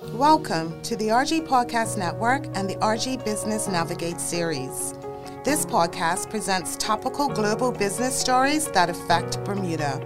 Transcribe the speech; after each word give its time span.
Welcome 0.00 0.80
to 0.82 0.94
the 0.94 1.08
RG 1.08 1.48
Podcast 1.48 1.98
Network 1.98 2.46
and 2.54 2.70
the 2.70 2.76
RG 2.76 3.24
Business 3.24 3.66
Navigate 3.66 4.20
series. 4.20 4.94
This 5.44 5.66
podcast 5.66 6.30
presents 6.30 6.76
topical 6.76 7.28
global 7.28 7.72
business 7.72 8.14
stories 8.16 8.70
that 8.70 8.88
affect 8.88 9.42
Bermuda. 9.44 10.00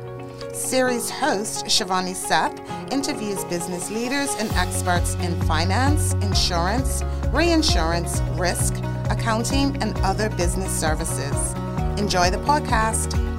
Series 0.55 1.11
host 1.11 1.67
Shivani 1.67 2.15
Seth 2.15 2.59
interviews 2.91 3.45
business 3.45 3.91
leaders 3.91 4.35
and 4.39 4.51
experts 4.53 5.15
in 5.17 5.39
finance, 5.43 6.15
insurance, 6.15 7.03
reinsurance, 7.31 8.21
risk, 8.39 8.75
accounting, 9.11 9.77
and 9.83 9.95
other 9.99 10.31
business 10.31 10.73
services. 10.73 11.53
Enjoy 12.01 12.31
the 12.31 12.39
podcast. 12.47 13.32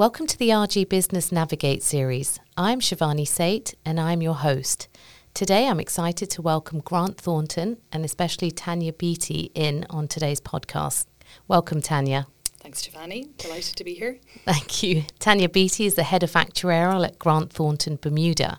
Welcome 0.00 0.26
to 0.28 0.38
the 0.38 0.48
RG 0.48 0.88
Business 0.88 1.30
Navigate 1.30 1.82
series. 1.82 2.40
I'm 2.56 2.80
Shivani 2.80 3.28
Seth 3.28 3.74
and 3.84 4.00
I'm 4.00 4.22
your 4.22 4.32
host. 4.32 4.88
Today 5.34 5.68
I'm 5.68 5.78
excited 5.78 6.30
to 6.30 6.40
welcome 6.40 6.80
Grant 6.80 7.18
Thornton 7.18 7.76
and 7.92 8.02
especially 8.02 8.50
Tanya 8.50 8.94
Beattie 8.94 9.50
in 9.54 9.84
on 9.90 10.08
today's 10.08 10.40
podcast. 10.40 11.04
Welcome, 11.48 11.82
Tanya. 11.82 12.28
Thanks, 12.60 12.80
Shivani. 12.80 13.36
Delighted 13.36 13.76
to 13.76 13.84
be 13.84 13.92
here. 13.92 14.18
Thank 14.46 14.82
you. 14.82 15.04
Tanya 15.18 15.50
Beattie 15.50 15.84
is 15.84 15.96
the 15.96 16.04
head 16.04 16.22
of 16.22 16.32
actuarial 16.32 17.06
at 17.06 17.18
Grant 17.18 17.52
Thornton 17.52 17.98
Bermuda. 18.00 18.58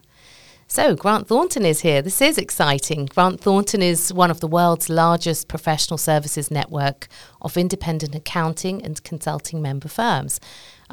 So, 0.68 0.96
Grant 0.96 1.28
Thornton 1.28 1.66
is 1.66 1.82
here. 1.82 2.02
This 2.02 2.22
is 2.22 2.38
exciting. 2.38 3.08
Grant 3.08 3.42
Thornton 3.42 3.82
is 3.82 4.14
one 4.14 4.32
of 4.32 4.40
the 4.40 4.48
world's 4.48 4.88
largest 4.88 5.50
professional 5.50 5.98
services 5.98 6.50
network 6.50 7.10
of 7.42 7.58
independent 7.58 8.16
accounting 8.16 8.82
and 8.82 9.04
consulting 9.04 9.62
member 9.62 9.90
firms. 9.90 10.40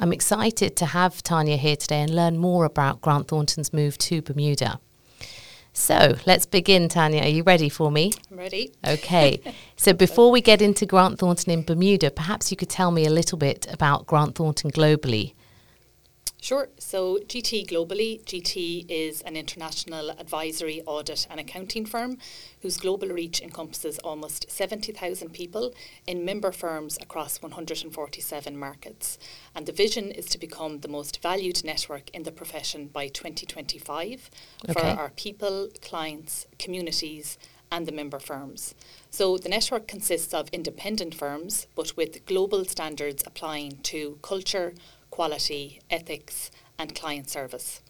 I'm 0.01 0.13
excited 0.13 0.77
to 0.77 0.85
have 0.85 1.21
Tanya 1.21 1.57
here 1.57 1.75
today 1.75 1.99
and 1.99 2.15
learn 2.15 2.37
more 2.37 2.63
about 2.63 3.01
Grant 3.01 3.27
Thornton's 3.27 3.73
move 3.73 3.97
to 3.97 4.21
Bermuda. 4.21 4.79
So 5.73 6.15
let's 6.25 6.45
begin, 6.45 6.87
Tanya. 6.87 7.23
Are 7.23 7.27
you 7.27 7.43
ready 7.43 7.67
for 7.67 7.91
me? 7.91 8.13
I'm 8.31 8.37
ready. 8.37 8.71
Okay. 8.87 9.41
so 9.75 9.91
before 9.91 10.31
we 10.31 10.39
get 10.39 10.61
into 10.61 10.85
Grant 10.85 11.19
Thornton 11.19 11.51
in 11.51 11.63
Bermuda, 11.63 12.11
perhaps 12.11 12.49
you 12.49 12.55
could 12.55 12.69
tell 12.69 12.91
me 12.91 13.05
a 13.05 13.09
little 13.09 13.37
bit 13.37 13.67
about 13.69 14.07
Grant 14.07 14.35
Thornton 14.35 14.71
globally. 14.71 15.33
Sure. 16.41 16.69
So, 16.79 17.17
GT 17.27 17.67
globally, 17.67 18.23
GT 18.23 18.85
is 18.87 19.21
an 19.21 19.35
international 19.35 20.11
advisory, 20.11 20.81
audit, 20.85 21.27
and 21.29 21.39
accounting 21.39 21.85
firm 21.85 22.17
whose 22.61 22.77
global 22.77 23.09
reach 23.09 23.41
encompasses 23.41 23.99
almost 23.99 24.49
70,000 24.49 25.33
people 25.33 25.73
in 26.07 26.23
member 26.23 26.53
firms 26.53 26.97
across 27.01 27.41
147 27.41 28.57
markets. 28.57 29.19
And 29.53 29.65
the 29.65 29.73
vision 29.73 30.11
is 30.11 30.27
to 30.27 30.37
become 30.37 30.79
the 30.79 30.87
most 30.87 31.21
valued 31.21 31.63
network 31.65 32.09
in 32.11 32.23
the 32.23 32.31
profession 32.31 32.87
by 32.87 33.09
2025 33.09 34.29
okay. 34.63 34.73
for 34.73 34.85
our 34.85 35.09
people, 35.09 35.67
clients, 35.81 36.47
communities, 36.57 37.37
and 37.71 37.85
the 37.85 37.91
member 37.91 38.19
firms. 38.19 38.75
So 39.11 39.37
the 39.37 39.49
network 39.49 39.87
consists 39.87 40.33
of 40.33 40.49
independent 40.49 41.13
firms, 41.13 41.67
but 41.75 41.95
with 41.95 42.25
global 42.25 42.65
standards 42.65 43.23
applying 43.25 43.77
to 43.83 44.17
culture, 44.21 44.73
quality, 45.19 45.81
ethics, 45.89 46.49
and 46.77 46.95
client 46.95 47.29
service. 47.29 47.81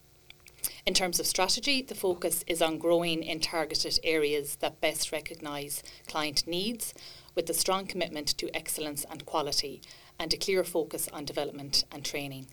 In 0.88 0.96
terms 0.96 1.20
of 1.20 1.28
strategy, 1.28 1.80
the 1.84 1.94
focus 1.94 2.44
is 2.48 2.60
on 2.60 2.80
growing 2.80 3.22
in 3.22 3.40
targeted 3.40 4.00
areas 4.04 4.56
that 4.62 4.82
best 4.82 5.12
recognise 5.12 5.84
client 6.08 6.48
needs, 6.48 6.96
with 7.36 7.48
a 7.48 7.54
strong 7.54 7.86
commitment 7.86 8.30
to 8.40 8.50
excellence 8.56 9.06
and 9.12 9.28
quality, 9.28 9.80
and 10.20 10.34
a 10.34 10.38
clear 10.38 10.64
focus 10.64 11.08
on 11.14 11.24
development 11.24 11.84
and 11.92 12.04
training. 12.04 12.48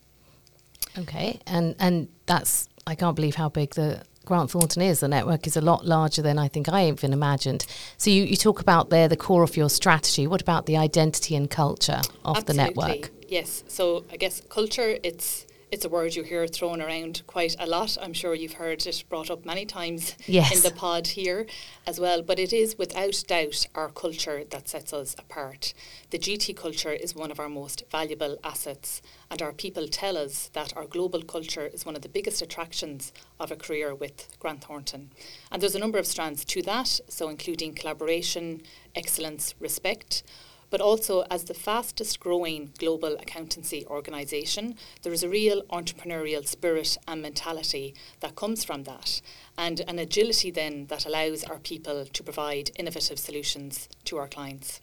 Okay, 0.95 1.39
and 1.47 1.75
and 1.79 2.09
that's 2.27 2.69
I 2.85 2.93
can't 2.93 3.15
believe 3.15 3.33
how 3.33 3.49
big 3.49 3.73
the 3.73 4.03
Grant 4.25 4.51
Thornton 4.51 4.83
is. 4.83 4.99
The 4.99 5.07
network 5.07 5.47
is 5.47 5.57
a 5.57 5.61
lot 5.61 5.87
larger 5.87 6.21
than 6.21 6.37
I 6.37 6.49
think 6.49 6.69
I 6.69 6.87
even 6.89 7.13
imagined. 7.13 7.65
So 7.97 8.11
you, 8.11 8.21
you 8.25 8.35
talk 8.35 8.59
about 8.61 8.91
there 8.91 9.07
the 9.07 9.17
core 9.17 9.41
of 9.41 9.57
your 9.57 9.71
strategy. 9.71 10.27
What 10.27 10.41
about 10.43 10.67
the 10.67 10.77
identity 10.77 11.35
and 11.35 11.49
culture 11.49 12.01
of 12.23 12.37
Absolutely. 12.37 12.43
the 12.45 12.53
network? 12.53 13.16
Yes. 13.27 13.63
So 13.67 14.05
I 14.11 14.17
guess 14.17 14.41
culture, 14.49 14.97
it's 15.03 15.45
it's 15.69 15.83
a 15.83 15.89
word 15.89 16.15
you 16.15 16.23
hear 16.23 16.47
thrown 16.47 16.81
around 16.81 17.23
quite 17.27 17.53
a 17.59 17.67
lot. 17.67 17.97
I'm 18.01 18.13
sure 18.13 18.33
you've 18.33 18.53
heard 18.53 18.87
it 18.87 19.03
brought 19.09 19.29
up 19.29 19.45
many 19.45 19.65
times 19.65 20.15
yes. 20.25 20.55
in 20.55 20.63
the 20.63 20.73
pod 20.73 21.07
here 21.07 21.45
as 21.85 21.99
well. 21.99 22.21
But 22.21 22.39
it 22.39 22.53
is 22.53 22.77
without 22.77 23.21
doubt 23.27 23.67
our 23.75 23.89
culture 23.89 24.45
that 24.49 24.69
sets 24.69 24.93
us 24.93 25.13
apart. 25.19 25.73
The 26.09 26.19
GT 26.19 26.55
culture 26.55 26.93
is 26.93 27.15
one 27.15 27.31
of 27.31 27.39
our 27.39 27.49
most 27.49 27.83
valuable 27.91 28.37
assets, 28.45 29.01
and 29.29 29.41
our 29.41 29.51
people 29.51 29.89
tell 29.89 30.15
us 30.15 30.49
that 30.53 30.75
our 30.77 30.85
global 30.85 31.21
culture 31.21 31.67
is 31.67 31.85
one 31.85 31.97
of 31.97 32.01
the 32.01 32.07
biggest 32.07 32.41
attractions 32.41 33.11
of 33.37 33.51
a 33.51 33.57
career 33.57 33.93
with 33.93 34.29
Grant 34.39 34.63
Thornton. 34.63 35.11
And 35.51 35.61
there's 35.61 35.75
a 35.75 35.79
number 35.79 35.99
of 35.99 36.07
strands 36.07 36.45
to 36.45 36.61
that, 36.61 37.01
so 37.09 37.27
including 37.27 37.73
collaboration, 37.73 38.61
excellence, 38.95 39.53
respect 39.59 40.23
but 40.69 40.81
also 40.81 41.25
as 41.29 41.45
the 41.45 41.53
fastest 41.53 42.19
growing 42.19 42.71
global 42.77 43.15
accountancy 43.15 43.85
organisation, 43.87 44.75
there 45.01 45.13
is 45.13 45.23
a 45.23 45.29
real 45.29 45.63
entrepreneurial 45.63 46.47
spirit 46.47 46.97
and 47.07 47.21
mentality 47.21 47.95
that 48.19 48.35
comes 48.35 48.63
from 48.63 48.83
that, 48.83 49.21
and 49.57 49.81
an 49.87 49.99
agility 49.99 50.51
then 50.51 50.87
that 50.87 51.05
allows 51.05 51.43
our 51.43 51.59
people 51.59 52.05
to 52.05 52.23
provide 52.23 52.71
innovative 52.77 53.19
solutions 53.19 53.89
to 54.05 54.17
our 54.17 54.27
clients. 54.27 54.81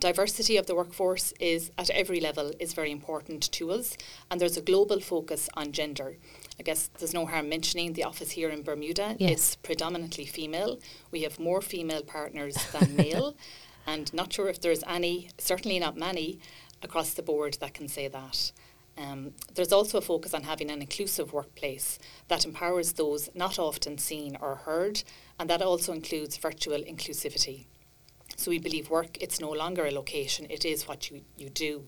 Diversity 0.00 0.56
of 0.56 0.66
the 0.66 0.76
workforce 0.76 1.32
is 1.40 1.72
at 1.76 1.90
every 1.90 2.20
level 2.20 2.52
is 2.60 2.72
very 2.72 2.92
important 2.92 3.50
to 3.50 3.72
us, 3.72 3.96
and 4.30 4.40
there's 4.40 4.56
a 4.56 4.62
global 4.62 5.00
focus 5.00 5.48
on 5.54 5.72
gender. 5.72 6.18
I 6.58 6.62
guess 6.62 6.88
there's 6.98 7.14
no 7.14 7.26
harm 7.26 7.48
mentioning 7.48 7.94
the 7.94 8.04
office 8.04 8.30
here 8.30 8.48
in 8.48 8.62
Bermuda. 8.62 9.16
Yes. 9.18 9.30
It's 9.32 9.56
predominantly 9.56 10.24
female. 10.24 10.78
We 11.10 11.22
have 11.22 11.40
more 11.40 11.60
female 11.60 12.02
partners 12.02 12.56
than 12.72 12.94
male. 12.94 13.34
and 13.88 14.12
not 14.12 14.32
sure 14.32 14.48
if 14.48 14.60
there's 14.60 14.84
any, 14.86 15.30
certainly 15.38 15.78
not 15.78 15.96
many, 15.96 16.38
across 16.82 17.14
the 17.14 17.22
board 17.22 17.56
that 17.60 17.72
can 17.72 17.88
say 17.88 18.06
that. 18.06 18.52
Um, 18.98 19.32
there's 19.54 19.72
also 19.72 19.98
a 19.98 20.02
focus 20.12 20.34
on 20.34 20.42
having 20.42 20.70
an 20.70 20.82
inclusive 20.82 21.32
workplace 21.32 21.98
that 22.28 22.44
empowers 22.44 22.92
those 22.92 23.30
not 23.34 23.58
often 23.58 23.96
seen 23.96 24.36
or 24.40 24.56
heard, 24.56 25.02
and 25.38 25.48
that 25.48 25.62
also 25.62 25.92
includes 25.92 26.36
virtual 26.36 26.80
inclusivity. 26.80 27.66
So 28.36 28.50
we 28.50 28.58
believe 28.58 28.90
work, 28.90 29.16
it's 29.22 29.40
no 29.40 29.50
longer 29.50 29.86
a 29.86 29.90
location, 29.90 30.46
it 30.50 30.64
is 30.66 30.86
what 30.86 31.10
you, 31.10 31.22
you 31.38 31.48
do. 31.48 31.84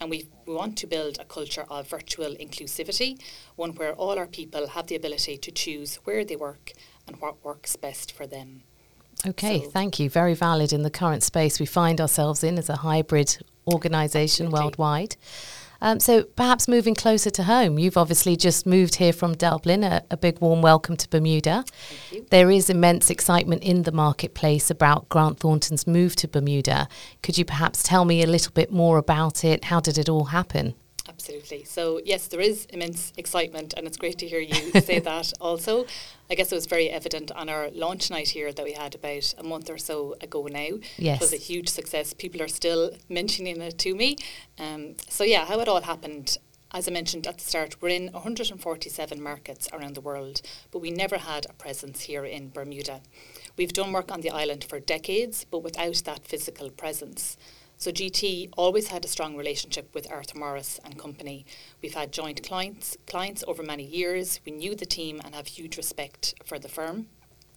And 0.00 0.08
we, 0.08 0.28
we 0.46 0.54
want 0.54 0.78
to 0.78 0.86
build 0.86 1.18
a 1.18 1.24
culture 1.24 1.66
of 1.68 1.88
virtual 1.88 2.36
inclusivity, 2.36 3.20
one 3.56 3.74
where 3.74 3.94
all 3.94 4.18
our 4.18 4.28
people 4.28 4.68
have 4.68 4.86
the 4.86 4.96
ability 4.96 5.36
to 5.38 5.50
choose 5.50 5.96
where 6.04 6.24
they 6.24 6.36
work 6.36 6.72
and 7.08 7.16
what 7.20 7.44
works 7.44 7.74
best 7.74 8.12
for 8.12 8.26
them. 8.26 8.62
Okay, 9.26 9.62
so 9.62 9.70
thank 9.70 9.98
you. 9.98 10.08
Very 10.08 10.34
valid 10.34 10.72
in 10.72 10.82
the 10.82 10.90
current 10.90 11.22
space 11.22 11.60
we 11.60 11.66
find 11.66 12.00
ourselves 12.00 12.42
in 12.42 12.58
as 12.58 12.68
a 12.68 12.76
hybrid 12.76 13.38
organisation 13.66 14.50
worldwide. 14.50 15.16
Um, 15.82 15.98
so 15.98 16.24
perhaps 16.24 16.68
moving 16.68 16.94
closer 16.94 17.30
to 17.30 17.44
home, 17.44 17.78
you've 17.78 17.96
obviously 17.96 18.36
just 18.36 18.66
moved 18.66 18.96
here 18.96 19.12
from 19.12 19.34
Dublin. 19.34 19.82
A, 19.82 20.02
a 20.10 20.16
big 20.16 20.38
warm 20.40 20.60
welcome 20.60 20.96
to 20.96 21.08
Bermuda. 21.08 21.64
There 22.30 22.50
is 22.50 22.68
immense 22.68 23.08
excitement 23.08 23.62
in 23.62 23.84
the 23.84 23.92
marketplace 23.92 24.70
about 24.70 25.08
Grant 25.08 25.40
Thornton's 25.40 25.86
move 25.86 26.16
to 26.16 26.28
Bermuda. 26.28 26.86
Could 27.22 27.38
you 27.38 27.44
perhaps 27.46 27.82
tell 27.82 28.04
me 28.04 28.22
a 28.22 28.26
little 28.26 28.52
bit 28.52 28.70
more 28.70 28.98
about 28.98 29.42
it? 29.44 29.64
How 29.64 29.80
did 29.80 29.96
it 29.96 30.08
all 30.08 30.26
happen? 30.26 30.74
Absolutely. 31.20 31.64
So, 31.64 32.00
yes, 32.02 32.28
there 32.28 32.40
is 32.40 32.64
immense 32.70 33.12
excitement, 33.18 33.74
and 33.76 33.86
it's 33.86 33.98
great 33.98 34.18
to 34.20 34.26
hear 34.26 34.40
you 34.40 34.70
say 34.80 35.00
that 35.00 35.34
also. 35.38 35.84
I 36.30 36.34
guess 36.34 36.50
it 36.50 36.54
was 36.54 36.64
very 36.64 36.88
evident 36.88 37.30
on 37.32 37.50
our 37.50 37.70
launch 37.72 38.10
night 38.10 38.30
here 38.30 38.50
that 38.52 38.64
we 38.64 38.72
had 38.72 38.94
about 38.94 39.34
a 39.36 39.42
month 39.42 39.68
or 39.68 39.76
so 39.76 40.16
ago 40.22 40.46
now. 40.46 40.78
Yes. 40.96 41.20
It 41.20 41.20
was 41.20 41.32
a 41.34 41.36
huge 41.36 41.68
success. 41.68 42.14
People 42.14 42.40
are 42.40 42.48
still 42.48 42.92
mentioning 43.10 43.60
it 43.60 43.78
to 43.80 43.94
me. 43.94 44.16
Um, 44.58 44.94
so, 45.10 45.22
yeah, 45.24 45.44
how 45.44 45.60
it 45.60 45.68
all 45.68 45.82
happened. 45.82 46.38
As 46.72 46.88
I 46.88 46.90
mentioned 46.90 47.26
at 47.26 47.36
the 47.36 47.44
start, 47.44 47.82
we're 47.82 47.90
in 47.90 48.10
147 48.12 49.20
markets 49.22 49.68
around 49.74 49.96
the 49.96 50.00
world, 50.00 50.40
but 50.70 50.78
we 50.78 50.90
never 50.90 51.18
had 51.18 51.44
a 51.50 51.52
presence 51.52 52.02
here 52.02 52.24
in 52.24 52.48
Bermuda. 52.48 53.02
We've 53.58 53.74
done 53.74 53.92
work 53.92 54.10
on 54.10 54.22
the 54.22 54.30
island 54.30 54.64
for 54.64 54.80
decades, 54.80 55.44
but 55.50 55.62
without 55.62 55.96
that 56.06 56.26
physical 56.26 56.70
presence. 56.70 57.36
So 57.80 57.90
GT 57.90 58.50
always 58.58 58.88
had 58.88 59.06
a 59.06 59.08
strong 59.08 59.36
relationship 59.36 59.94
with 59.94 60.12
Arthur 60.12 60.38
Morris 60.38 60.78
and 60.84 60.98
Company. 60.98 61.46
We've 61.80 61.94
had 61.94 62.12
joint 62.12 62.42
clients 62.42 62.98
clients 63.06 63.42
over 63.48 63.62
many 63.62 63.84
years. 63.84 64.38
We 64.44 64.52
knew 64.52 64.74
the 64.74 64.84
team 64.84 65.18
and 65.24 65.34
have 65.34 65.46
huge 65.46 65.78
respect 65.78 66.34
for 66.44 66.58
the 66.58 66.68
firm. 66.68 67.06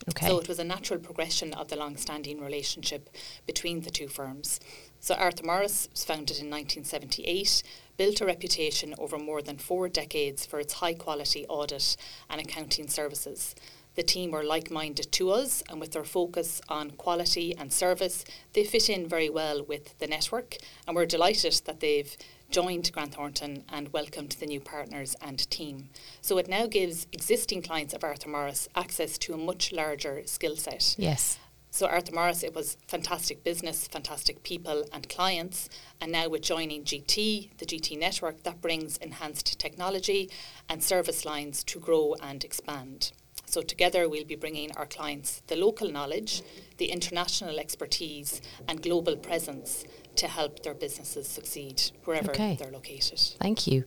Okay. 0.07 0.27
So 0.27 0.39
it 0.39 0.47
was 0.47 0.59
a 0.59 0.63
natural 0.63 1.01
progression 1.01 1.53
of 1.53 1.67
the 1.67 1.75
long-standing 1.75 2.39
relationship 2.39 3.09
between 3.45 3.81
the 3.81 3.89
two 3.89 4.07
firms. 4.07 4.61
So 5.01 5.13
Arthur 5.15 5.45
Morris 5.45 5.89
was 5.91 6.05
founded 6.05 6.37
in 6.37 6.49
1978, 6.49 7.61
built 7.97 8.21
a 8.21 8.25
reputation 8.25 8.95
over 8.97 9.19
more 9.19 9.41
than 9.41 9.57
four 9.57 9.89
decades 9.89 10.45
for 10.45 10.61
its 10.61 10.75
high 10.75 10.93
quality 10.93 11.45
audit 11.47 11.97
and 12.29 12.39
accounting 12.39 12.87
services. 12.87 13.55
The 13.95 14.03
team 14.03 14.31
were 14.31 14.43
like 14.43 14.71
minded 14.71 15.11
to 15.11 15.31
us, 15.31 15.63
and 15.69 15.79
with 15.79 15.91
their 15.91 16.03
focus 16.03 16.61
on 16.67 16.91
quality 16.91 17.55
and 17.55 17.71
service, 17.71 18.25
they 18.53 18.63
fit 18.63 18.89
in 18.89 19.07
very 19.07 19.29
well 19.29 19.63
with 19.63 19.97
the 19.99 20.07
network. 20.07 20.57
And 20.87 20.95
we're 20.95 21.05
delighted 21.05 21.61
that 21.65 21.79
they've 21.79 22.15
joined 22.49 22.91
Grant 22.91 23.15
Thornton 23.15 23.63
and 23.69 23.93
welcomed 23.93 24.33
the 24.33 24.45
new 24.45 24.59
partners 24.59 25.15
and 25.21 25.49
team. 25.49 25.89
So 26.21 26.37
it 26.37 26.47
now 26.47 26.67
gives 26.67 27.07
existing 27.11 27.63
clients 27.63 27.93
of 27.93 28.03
Arthur 28.03 28.29
Morris 28.29 28.67
access 28.75 29.17
to 29.19 29.33
a 29.33 29.37
much 29.37 29.71
larger 29.71 30.23
skill 30.25 30.55
set. 30.55 30.95
Yes. 30.97 31.39
So 31.71 31.87
Arthur 31.87 32.13
Morris, 32.13 32.43
it 32.43 32.53
was 32.53 32.77
fantastic 32.87 33.43
business, 33.43 33.87
fantastic 33.87 34.43
people 34.43 34.85
and 34.93 35.09
clients, 35.09 35.69
and 35.99 36.11
now 36.11 36.29
with 36.29 36.43
joining 36.43 36.83
GT, 36.83 37.57
the 37.57 37.65
GT 37.65 37.97
network, 37.97 38.43
that 38.43 38.61
brings 38.61 38.97
enhanced 38.97 39.57
technology 39.59 40.29
and 40.69 40.83
service 40.83 41.25
lines 41.25 41.63
to 41.63 41.79
grow 41.79 42.15
and 42.21 42.43
expand. 42.43 43.11
So 43.53 43.61
together 43.61 44.09
we'll 44.09 44.25
be 44.25 44.35
bringing 44.35 44.71
our 44.77 44.87
clients 44.87 45.43
the 45.45 45.55
local 45.55 45.91
knowledge, 45.91 46.41
the 46.77 46.87
international 46.87 47.59
expertise 47.59 48.41
and 48.67 48.81
global 48.81 49.15
presence 49.15 49.85
to 50.15 50.27
help 50.27 50.63
their 50.63 50.73
businesses 50.73 51.27
succeed 51.27 51.91
wherever 52.05 52.31
okay. 52.31 52.57
they're 52.59 52.71
located. 52.71 53.19
Thank 53.39 53.67
you. 53.67 53.83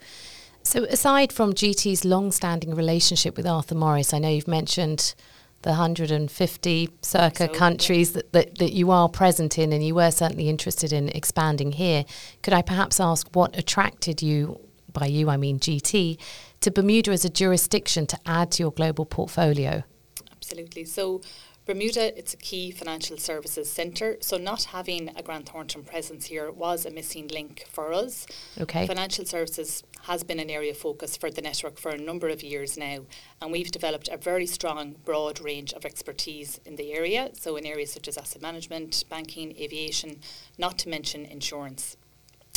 So 0.62 0.84
aside 0.84 1.32
from 1.32 1.52
GT's 1.52 2.04
long-standing 2.04 2.76
relationship 2.76 3.36
with 3.36 3.44
Arthur 3.44 3.74
Morris, 3.74 4.14
I 4.14 4.20
know 4.20 4.28
you've 4.28 4.46
mentioned 4.46 5.16
the 5.62 5.70
150 5.70 6.88
circa 7.02 7.36
so, 7.36 7.48
countries 7.48 8.10
yeah. 8.10 8.14
that, 8.14 8.32
that, 8.34 8.58
that 8.58 8.72
you 8.72 8.92
are 8.92 9.08
present 9.08 9.58
in 9.58 9.72
and 9.72 9.84
you 9.84 9.96
were 9.96 10.12
certainly 10.12 10.48
interested 10.48 10.92
in 10.92 11.08
expanding 11.08 11.72
here. 11.72 12.04
Could 12.44 12.52
I 12.52 12.62
perhaps 12.62 13.00
ask 13.00 13.26
what 13.34 13.58
attracted 13.58 14.22
you, 14.22 14.60
by 14.92 15.06
you 15.06 15.28
I 15.28 15.36
mean 15.36 15.58
GT, 15.58 16.18
to 16.66 16.72
Bermuda 16.72 17.12
as 17.12 17.24
a 17.24 17.30
jurisdiction 17.30 18.08
to 18.08 18.18
add 18.26 18.50
to 18.50 18.64
your 18.64 18.72
global 18.72 19.06
portfolio? 19.06 19.84
Absolutely. 20.32 20.84
So 20.84 21.20
Bermuda, 21.64 22.18
it's 22.18 22.34
a 22.34 22.36
key 22.36 22.72
financial 22.72 23.18
services 23.18 23.70
centre, 23.70 24.16
so 24.20 24.36
not 24.36 24.64
having 24.64 25.10
a 25.16 25.22
Grant 25.22 25.48
Thornton 25.48 25.84
presence 25.84 26.26
here 26.26 26.50
was 26.50 26.84
a 26.84 26.90
missing 26.90 27.28
link 27.28 27.66
for 27.70 27.92
us. 27.92 28.26
Okay. 28.60 28.84
Financial 28.84 29.24
services 29.24 29.84
has 30.02 30.24
been 30.24 30.40
an 30.40 30.50
area 30.50 30.72
of 30.72 30.76
focus 30.76 31.16
for 31.16 31.30
the 31.30 31.40
network 31.40 31.78
for 31.78 31.92
a 31.92 31.98
number 31.98 32.28
of 32.28 32.42
years 32.42 32.76
now, 32.76 32.98
and 33.40 33.52
we've 33.52 33.70
developed 33.70 34.08
a 34.08 34.16
very 34.16 34.46
strong, 34.46 34.96
broad 35.04 35.40
range 35.40 35.72
of 35.72 35.84
expertise 35.84 36.60
in 36.64 36.74
the 36.74 36.92
area, 36.92 37.30
so 37.34 37.54
in 37.54 37.64
areas 37.64 37.92
such 37.92 38.08
as 38.08 38.18
asset 38.18 38.42
management, 38.42 39.04
banking, 39.08 39.56
aviation, 39.56 40.18
not 40.58 40.78
to 40.78 40.88
mention 40.88 41.24
insurance. 41.24 41.96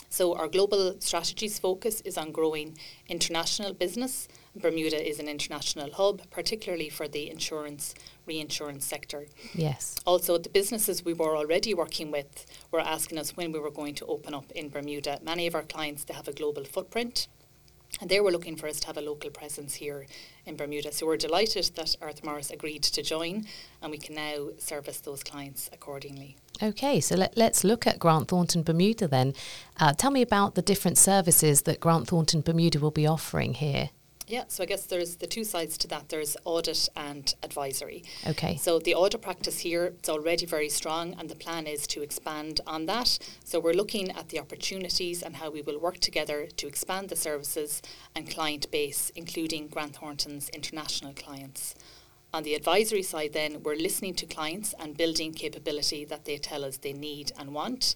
So 0.10 0.36
our 0.36 0.48
global 0.48 0.96
strategies 1.00 1.60
focus 1.60 2.02
is 2.02 2.18
on 2.18 2.32
growing 2.32 2.78
international 3.08 3.74
business 3.74 4.28
Bermuda 4.56 5.08
is 5.08 5.20
an 5.20 5.28
international 5.28 5.92
hub, 5.92 6.22
particularly 6.32 6.90
for 6.90 7.08
the 7.08 7.30
insurance, 7.30 7.94
reinsurance 8.26 8.86
sector. 8.86 9.28
Yes. 9.54 9.96
Also, 10.06 10.38
the 10.38 10.50
businesses 10.50 11.06
we 11.06 11.14
were 11.14 11.38
already 11.38 11.74
working 11.74 12.12
with 12.12 12.46
were 12.72 12.80
asking 12.80 13.18
us 13.20 13.38
when 13.38 13.52
we 13.52 13.60
were 13.60 13.72
going 13.72 13.96
to 13.96 14.06
open 14.06 14.34
up 14.34 14.52
in 14.52 14.70
Bermuda. 14.70 15.20
Many 15.24 15.48
of 15.48 15.56
our 15.56 15.64
clients, 15.64 16.04
they 16.04 16.14
have 16.14 16.28
a 16.28 16.34
global 16.34 16.64
footprint. 16.64 17.28
And 18.02 18.10
they 18.10 18.20
were 18.20 18.32
looking 18.32 18.56
for 18.56 18.68
us 18.68 18.80
to 18.82 18.88
have 18.88 18.98
a 18.98 19.02
local 19.02 19.32
presence 19.32 19.74
here 19.74 20.06
in 20.46 20.56
Bermuda. 20.56 20.92
So 20.92 21.08
we're 21.08 21.18
delighted 21.18 21.72
that 21.76 21.96
Arthur 22.02 22.26
Morris 22.26 22.52
agreed 22.52 22.84
to 22.84 23.02
join 23.02 23.46
and 23.82 23.92
we 23.92 23.98
can 23.98 24.14
now 24.14 24.50
service 24.60 25.00
those 25.00 25.24
clients 25.24 25.72
accordingly. 25.74 26.38
Okay, 26.62 27.00
so 27.00 27.16
let, 27.16 27.38
us 27.38 27.64
look 27.64 27.88
at 27.88 28.00
Grant 28.00 28.28
Thornton 28.28 28.64
Bermuda 28.64 29.08
then. 29.08 29.34
Uh, 29.80 29.94
tell 29.94 30.12
me 30.12 30.22
about 30.22 30.56
the 30.56 30.62
different 30.62 30.98
services 30.98 31.62
that 31.64 31.80
Grant 31.80 32.08
Thornton 32.08 32.42
Bermuda 32.42 32.80
will 32.80 32.92
be 32.92 33.08
offering 33.08 33.54
here. 33.54 33.92
Yeah, 34.30 34.44
so 34.48 34.62
I 34.62 34.68
guess 34.68 34.86
there's 34.86 35.16
the 35.16 35.26
two 35.26 35.44
sides 35.44 35.76
to 35.80 35.88
that. 35.88 36.10
There's 36.10 36.38
audit 36.46 36.88
and 36.96 37.34
advisory. 37.42 38.04
Okay. 38.28 38.58
So 38.58 38.78
the 38.78 38.94
audit 38.94 39.24
practice 39.24 39.60
here 39.62 39.96
is 40.04 40.08
already 40.08 40.46
very 40.46 40.70
strong, 40.70 41.16
and 41.18 41.28
the 41.30 41.36
plan 41.36 41.66
is 41.66 41.88
to 41.88 42.04
expand 42.04 42.62
on 42.68 42.86
that. 42.86 43.18
So 43.44 43.60
we're 43.60 43.74
looking 43.74 44.12
at 44.12 44.30
the 44.30 44.40
opportunities 44.40 45.24
and 45.24 45.38
how 45.38 45.50
we 45.50 45.64
will 45.64 45.80
work 45.80 45.98
together 45.98 46.46
to 46.46 46.68
expand 46.68 47.10
the 47.10 47.16
services 47.16 47.82
and 48.16 48.30
client 48.30 48.70
base, 48.70 49.12
including 49.16 49.68
Grant 49.68 49.96
Thornton's 49.96 50.50
international 50.50 51.14
clients. 51.14 51.74
On 52.31 52.44
the 52.44 52.54
advisory 52.54 53.02
side, 53.02 53.34
then, 53.34 53.64
we're 53.64 53.76
listening 53.76 54.14
to 54.16 54.28
clients 54.28 54.76
and 54.80 54.96
building 54.96 55.34
capability 55.34 56.06
that 56.06 56.26
they 56.26 56.38
tell 56.38 56.64
us 56.64 56.78
they 56.78 56.94
need 56.94 57.31
and 57.40 57.54
want. 57.56 57.96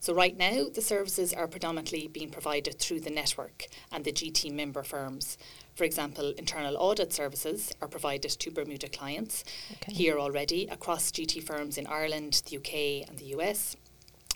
So 0.00 0.12
right 0.12 0.36
now, 0.36 0.66
the 0.72 0.82
services 0.82 1.32
are 1.32 1.46
predominantly 1.46 2.08
being 2.08 2.30
provided 2.30 2.78
through 2.78 3.00
the 3.00 3.10
network 3.10 3.66
and 3.92 4.04
the 4.04 4.12
GT 4.12 4.52
member 4.52 4.82
firms. 4.82 5.38
For 5.74 5.84
example, 5.84 6.34
internal 6.36 6.76
audit 6.76 7.12
services 7.12 7.72
are 7.80 7.88
provided 7.88 8.30
to 8.32 8.50
Bermuda 8.50 8.88
clients 8.88 9.44
okay. 9.72 9.92
here 9.92 10.18
already 10.18 10.66
across 10.68 11.12
GT 11.12 11.42
firms 11.42 11.78
in 11.78 11.86
Ireland, 11.86 12.42
the 12.48 12.56
UK, 12.58 13.08
and 13.08 13.18
the 13.18 13.26
US. 13.38 13.76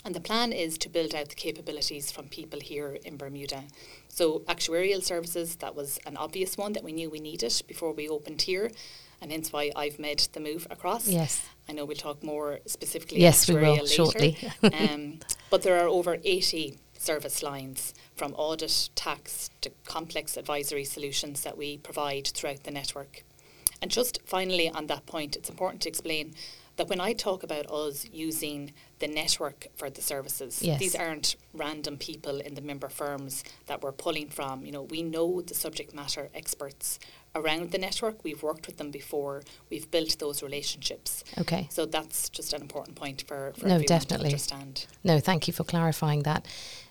And 0.05 0.15
the 0.15 0.21
plan 0.21 0.53
is 0.53 0.79
to 0.79 0.89
build 0.89 1.15
out 1.15 1.29
the 1.29 1.35
capabilities 1.35 2.11
from 2.11 2.29
people 2.29 2.59
here 2.59 2.99
in 3.05 3.17
Bermuda. 3.17 3.65
So, 4.09 4.41
actuarial 4.41 5.03
services, 5.03 5.57
that 5.57 5.77
was 5.77 5.99
an 6.07 6.17
obvious 6.17 6.57
one 6.57 6.73
that 6.73 6.83
we 6.83 6.93
knew 6.93 7.09
we 7.09 7.21
needed 7.21 7.63
before 7.69 7.93
we 7.93 8.09
opened 8.09 8.43
here, 8.43 8.73
and 9.21 9.31
hence 9.31 9.53
why 9.53 9.71
I've 9.77 10.01
made 10.01 10.19
the 10.33 10.41
move 10.41 10.67
across. 10.71 11.07
Yes. 11.07 11.45
I 11.69 11.73
know 11.73 11.85
we'll 11.85 11.97
talk 11.97 12.25
more 12.25 12.59
specifically 12.67 13.21
yes, 13.21 13.49
we 13.49 13.55
will 13.55 13.75
later. 13.75 13.87
shortly. 13.87 14.37
um, 14.63 15.21
but 15.51 15.63
there 15.63 15.79
are 15.79 15.87
over 15.87 16.19
80 16.25 16.79
service 16.99 17.43
lines 17.43 17.95
from 18.17 18.33
audit, 18.35 18.91
tax 18.97 19.51
to 19.61 19.71
complex 19.85 20.37
advisory 20.37 20.85
solutions 20.85 21.43
that 21.43 21.57
we 21.57 21.79
provide 21.79 22.27
throughout 22.29 22.65
the 22.65 22.71
network. 22.73 23.23
And 23.81 23.91
just 23.91 24.21
finally 24.25 24.69
on 24.69 24.87
that 24.87 25.07
point, 25.07 25.37
it's 25.37 25.51
important 25.51 25.83
to 25.83 25.89
explain 25.89 26.35
that 26.83 26.89
when 26.89 27.01
I 27.01 27.13
talk 27.13 27.45
about 27.45 27.71
us 27.71 28.09
using 28.11 28.73
the 28.99 29.07
network 29.07 29.69
for 29.77 29.89
the 29.89 30.03
services, 30.03 30.61
yes. 30.61 30.81
these 30.81 30.97
aren't 30.97 31.37
random 31.55 31.97
people 31.97 32.41
in 32.41 32.55
the 32.55 32.61
member 32.61 32.89
firms 32.89 33.45
that 33.67 33.83
we're 33.83 33.93
pulling 33.93 34.29
from. 34.29 34.67
You 34.67 34.73
know, 34.73 34.83
we 34.83 35.01
know 35.01 35.43
the 35.43 35.55
subject 35.55 35.95
matter 35.95 36.29
experts 36.35 36.99
around 37.37 37.71
the 37.71 37.79
network. 37.79 38.25
We've 38.25 38.43
worked 38.43 38.67
with 38.67 38.79
them 38.79 38.91
before. 38.91 39.45
We've 39.71 39.89
built 39.93 40.19
those 40.19 40.43
relationships. 40.43 41.23
Okay. 41.39 41.69
So 41.71 41.87
that's 41.87 42.29
just 42.29 42.53
an 42.53 42.61
important 42.61 42.97
point 42.97 43.23
for, 43.29 43.53
for 43.57 43.69
no, 43.69 43.81
definitely. 43.81 44.31
to 44.31 44.35
understand. 44.35 44.87
No, 45.05 45.21
thank 45.21 45.47
you 45.47 45.55
for 45.55 45.63
clarifying 45.63 46.25
that. 46.25 46.49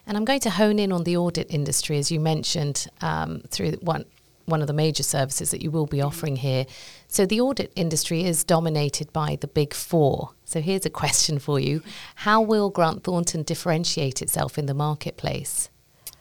And 0.08 0.16
I'm 0.16 0.24
going 0.24 0.40
to 0.42 0.52
hone 0.52 0.80
in 0.80 0.94
on 0.94 1.04
the 1.04 1.18
audit 1.18 1.54
industry, 1.54 1.98
as 1.98 2.10
you 2.10 2.22
mentioned, 2.22 2.88
um, 3.02 3.42
through 3.50 3.72
one 3.82 4.06
one 4.52 4.62
of 4.62 4.68
the 4.68 4.74
major 4.74 5.04
services 5.04 5.50
that 5.52 5.62
you 5.62 5.72
will 5.72 5.88
be 5.88 6.02
offering 6.02 6.36
here. 6.36 6.66
So 7.08 7.26
the 7.26 7.42
audit 7.42 7.72
industry 7.76 8.24
is 8.24 8.44
dominated 8.44 9.12
by 9.12 9.38
the 9.40 9.48
big 9.48 9.74
four. 9.74 10.32
So 10.46 10.62
here's 10.62 10.86
a 10.86 10.90
question 10.90 11.40
for 11.40 11.60
you: 11.60 11.82
How 12.16 12.42
will 12.42 12.70
Grant 12.70 13.04
Thornton 13.04 13.44
differentiate 13.44 14.22
itself 14.22 14.58
in 14.58 14.68
the 14.68 14.74
marketplace? 14.74 15.70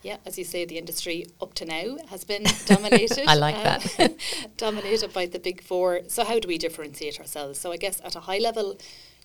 Yeah, 0.03 0.17
as 0.25 0.39
you 0.39 0.45
say, 0.45 0.65
the 0.65 0.79
industry 0.79 1.27
up 1.43 1.53
to 1.55 1.67
now 1.67 1.99
has 2.09 2.25
been 2.25 2.45
dominated. 2.65 3.29
I 3.29 3.35
like 3.35 3.57
that. 3.57 4.01
Uh, 4.01 4.09
dominated 4.57 5.13
by 5.13 5.27
the 5.27 5.39
big 5.39 5.63
four. 5.63 6.01
So, 6.09 6.25
how 6.25 6.39
do 6.39 6.49
we 6.49 6.57
differentiate 6.57 7.21
ourselves? 7.21 7.59
So, 7.59 7.71
I 7.71 7.77
guess 7.77 8.01
at 8.03 8.17
a 8.17 8.21
high 8.21 8.39
level, 8.39 8.79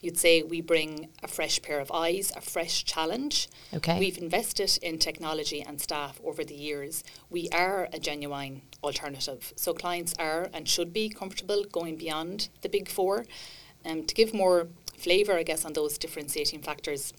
you'd 0.06 0.18
say 0.18 0.44
we 0.44 0.62
bring 0.62 1.10
a 1.24 1.28
fresh 1.28 1.62
pair 1.62 1.80
of 1.80 1.92
eyes, 1.92 2.32
a 2.36 2.42
fresh 2.42 2.86
challenge. 2.86 3.50
Okay. 3.74 4.00
We've 4.00 4.18
invested 4.18 4.78
in 4.82 5.00
technology 5.00 5.62
and 5.62 5.82
staff 5.82 6.22
over 6.24 6.44
the 6.44 6.54
years. 6.54 7.04
We 7.30 7.50
are 7.50 7.90
a 7.92 8.00
genuine 8.00 8.62
alternative. 8.84 9.52
So, 9.56 9.74
clients 9.74 10.14
are 10.20 10.48
and 10.54 10.70
should 10.70 10.94
be 10.94 11.10
comfortable 11.10 11.66
going 11.72 11.96
beyond 11.98 12.50
the 12.62 12.70
big 12.70 12.88
four. 12.88 13.26
Um, 13.84 14.06
to 14.06 14.16
give 14.16 14.34
more 14.34 14.68
flavour, 14.98 15.34
I 15.34 15.44
guess, 15.44 15.66
on 15.66 15.74
those 15.74 15.98
differentiating 15.98 16.62
factors, 16.62 17.14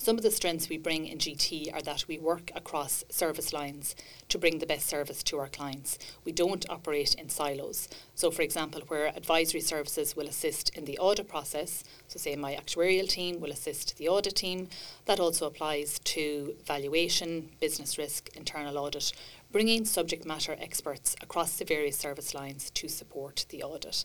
some 0.00 0.16
of 0.16 0.22
the 0.22 0.30
strengths 0.30 0.68
we 0.68 0.78
bring 0.78 1.06
in 1.06 1.18
GT 1.18 1.74
are 1.74 1.82
that 1.82 2.06
we 2.06 2.18
work 2.18 2.52
across 2.54 3.04
service 3.10 3.52
lines 3.52 3.96
to 4.28 4.38
bring 4.38 4.60
the 4.60 4.66
best 4.66 4.86
service 4.86 5.24
to 5.24 5.38
our 5.38 5.48
clients. 5.48 5.98
We 6.24 6.30
don't 6.30 6.64
operate 6.70 7.14
in 7.14 7.28
silos. 7.28 7.88
So, 8.14 8.30
for 8.30 8.42
example, 8.42 8.80
where 8.86 9.08
advisory 9.08 9.60
services 9.60 10.14
will 10.14 10.28
assist 10.28 10.70
in 10.76 10.84
the 10.84 10.98
audit 10.98 11.26
process, 11.26 11.82
so 12.06 12.18
say 12.18 12.36
my 12.36 12.54
actuarial 12.54 13.08
team 13.08 13.40
will 13.40 13.50
assist 13.50 13.96
the 13.96 14.08
audit 14.08 14.36
team, 14.36 14.68
that 15.06 15.18
also 15.18 15.46
applies 15.46 15.98
to 16.04 16.54
valuation, 16.64 17.50
business 17.58 17.98
risk, 17.98 18.30
internal 18.36 18.78
audit, 18.78 19.12
bringing 19.50 19.84
subject 19.84 20.24
matter 20.24 20.56
experts 20.60 21.16
across 21.20 21.56
the 21.56 21.64
various 21.64 21.98
service 21.98 22.34
lines 22.34 22.70
to 22.70 22.88
support 22.88 23.46
the 23.48 23.64
audit. 23.64 24.04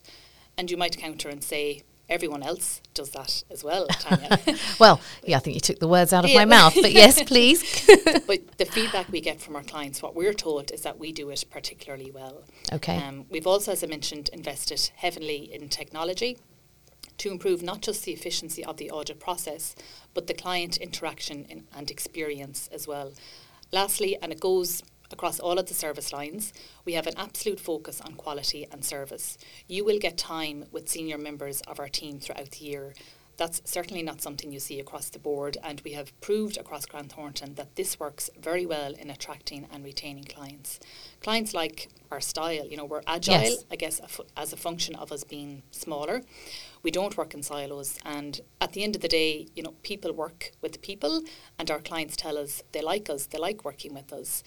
And 0.58 0.72
you 0.72 0.76
might 0.76 0.98
counter 0.98 1.28
and 1.28 1.42
say, 1.42 1.84
everyone 2.08 2.42
else 2.42 2.80
does 2.92 3.10
that 3.10 3.42
as 3.50 3.64
well, 3.64 3.86
Tanya. 4.00 4.38
well, 4.78 5.00
yeah, 5.24 5.36
I 5.36 5.40
think 5.40 5.54
you 5.54 5.60
took 5.60 5.78
the 5.78 5.88
words 5.88 6.12
out 6.12 6.24
of 6.24 6.30
yeah. 6.30 6.38
my 6.38 6.44
mouth, 6.44 6.74
but 6.74 6.92
yes, 6.92 7.22
please. 7.26 7.62
but 8.26 8.58
the 8.58 8.64
feedback 8.64 9.10
we 9.10 9.20
get 9.20 9.40
from 9.40 9.56
our 9.56 9.62
clients, 9.62 10.02
what 10.02 10.14
we're 10.14 10.34
told 10.34 10.70
is 10.70 10.82
that 10.82 10.98
we 10.98 11.12
do 11.12 11.30
it 11.30 11.44
particularly 11.50 12.10
well. 12.10 12.44
Okay. 12.72 12.96
Um, 12.96 13.26
we've 13.30 13.46
also, 13.46 13.72
as 13.72 13.82
I 13.82 13.86
mentioned, 13.86 14.30
invested 14.32 14.90
heavily 14.96 15.52
in 15.52 15.68
technology 15.68 16.38
to 17.18 17.30
improve 17.30 17.62
not 17.62 17.80
just 17.80 18.04
the 18.04 18.12
efficiency 18.12 18.64
of 18.64 18.76
the 18.76 18.90
audit 18.90 19.20
process, 19.20 19.74
but 20.14 20.26
the 20.26 20.34
client 20.34 20.76
interaction 20.78 21.44
in, 21.48 21.64
and 21.76 21.90
experience 21.90 22.68
as 22.72 22.88
well. 22.88 23.12
Lastly, 23.72 24.18
and 24.20 24.32
it 24.32 24.40
goes 24.40 24.82
across 25.14 25.40
all 25.40 25.58
of 25.58 25.66
the 25.66 25.74
service 25.74 26.12
lines, 26.12 26.52
we 26.84 26.92
have 26.94 27.06
an 27.06 27.14
absolute 27.16 27.60
focus 27.60 28.00
on 28.02 28.14
quality 28.24 28.66
and 28.72 28.84
service. 28.84 29.38
You 29.68 29.84
will 29.84 29.98
get 29.98 30.18
time 30.18 30.66
with 30.72 30.88
senior 30.90 31.16
members 31.18 31.60
of 31.62 31.80
our 31.80 31.88
team 31.88 32.18
throughout 32.18 32.50
the 32.50 32.64
year. 32.64 32.92
that's 33.36 33.60
certainly 33.64 34.00
not 34.10 34.20
something 34.22 34.52
you 34.52 34.60
see 34.60 34.78
across 34.78 35.10
the 35.10 35.18
board, 35.18 35.56
and 35.68 35.80
we 35.84 35.92
have 35.98 36.12
proved 36.20 36.56
across 36.56 36.86
Grant 36.86 37.10
Thornton 37.12 37.54
that 37.56 37.74
this 37.74 37.98
works 37.98 38.30
very 38.40 38.64
well 38.64 38.92
in 39.02 39.10
attracting 39.10 39.66
and 39.72 39.84
retaining 39.84 40.22
clients. 40.22 40.78
Clients 41.20 41.52
like 41.52 41.88
our 42.12 42.20
style, 42.20 42.64
you 42.70 42.76
know, 42.76 42.84
we're 42.84 43.02
agile, 43.08 43.42
Yes. 43.42 43.64
I 43.72 43.76
guess, 43.82 44.00
as 44.36 44.52
a 44.52 44.56
function 44.56 44.94
of 44.94 45.10
us 45.10 45.24
being 45.24 45.64
smaller. 45.72 46.22
We 46.84 46.92
don't 46.92 47.16
work 47.16 47.34
in 47.34 47.42
silos, 47.42 47.98
and 48.04 48.40
at 48.60 48.72
the 48.72 48.84
end 48.84 48.94
of 48.94 49.02
the 49.02 49.08
day, 49.20 49.48
you 49.56 49.64
know, 49.64 49.74
people 49.82 50.12
work 50.12 50.52
with 50.62 50.80
people, 50.80 51.14
and 51.58 51.66
our 51.72 51.80
clients 51.80 52.14
tell 52.14 52.38
us 52.38 52.62
they 52.70 52.82
like 52.82 53.10
us, 53.10 53.26
they 53.26 53.38
like 53.38 53.64
working 53.64 53.92
with 53.94 54.12
us. 54.12 54.44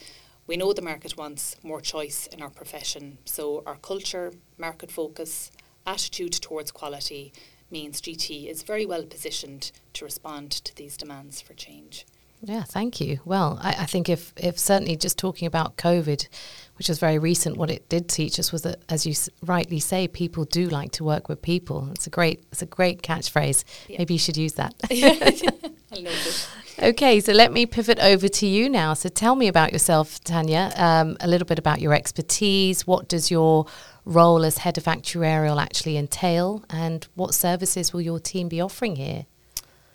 We 0.48 0.56
know 0.56 0.72
the 0.72 0.82
market 0.82 1.16
wants 1.16 1.56
more 1.62 1.80
choice 1.82 2.26
in 2.26 2.40
our 2.42 2.48
profession, 2.48 3.18
so 3.26 3.62
our 3.66 3.76
culture, 3.76 4.32
market 4.56 4.90
focus, 4.90 5.50
attitude 5.86 6.32
towards 6.32 6.70
quality 6.70 7.32
means 7.70 8.00
GT 8.00 8.48
is 8.50 8.62
very 8.62 8.86
well 8.86 9.02
positioned 9.04 9.70
to 9.92 10.06
respond 10.06 10.50
to 10.50 10.74
these 10.74 10.96
demands 10.96 11.42
for 11.42 11.52
change. 11.52 12.06
Yeah, 12.40 12.62
thank 12.62 12.98
you. 13.00 13.20
Well, 13.26 13.58
I, 13.60 13.70
I 13.80 13.86
think 13.86 14.08
if, 14.08 14.32
if 14.38 14.58
certainly 14.58 14.96
just 14.96 15.18
talking 15.18 15.46
about 15.46 15.76
COVID, 15.76 16.28
which 16.78 16.88
was 16.88 16.98
very 16.98 17.18
recent, 17.18 17.58
what 17.58 17.70
it 17.70 17.86
did 17.90 18.08
teach 18.08 18.38
us 18.38 18.50
was 18.50 18.62
that, 18.62 18.78
as 18.88 19.04
you 19.04 19.10
s- 19.10 19.28
rightly 19.44 19.80
say, 19.80 20.08
people 20.08 20.44
do 20.44 20.68
like 20.68 20.92
to 20.92 21.04
work 21.04 21.28
with 21.28 21.42
people. 21.42 21.90
It's 21.92 22.06
a 22.06 22.10
great, 22.10 22.44
it's 22.52 22.62
a 22.62 22.66
great 22.66 23.02
catchphrase. 23.02 23.64
Yeah. 23.88 23.98
Maybe 23.98 24.14
you 24.14 24.18
should 24.20 24.36
use 24.36 24.54
that. 24.54 24.74
I'll 25.92 26.02
note 26.02 26.26
it. 26.26 26.48
Okay, 26.82 27.20
so 27.20 27.32
let 27.32 27.52
me 27.52 27.66
pivot 27.66 27.98
over 28.00 28.28
to 28.28 28.46
you 28.46 28.68
now. 28.68 28.94
So 28.94 29.08
tell 29.08 29.34
me 29.34 29.48
about 29.48 29.72
yourself, 29.72 30.22
Tanya. 30.24 30.72
Um, 30.76 31.16
a 31.20 31.28
little 31.28 31.46
bit 31.46 31.58
about 31.58 31.80
your 31.80 31.94
expertise. 31.94 32.86
What 32.86 33.08
does 33.08 33.30
your 33.30 33.66
role 34.04 34.44
as 34.44 34.58
head 34.58 34.78
of 34.78 34.84
actuarial 34.84 35.60
actually 35.60 35.96
entail, 35.96 36.64
and 36.70 37.06
what 37.14 37.34
services 37.34 37.92
will 37.92 38.00
your 38.00 38.20
team 38.20 38.48
be 38.48 38.60
offering 38.60 38.96
here? 38.96 39.26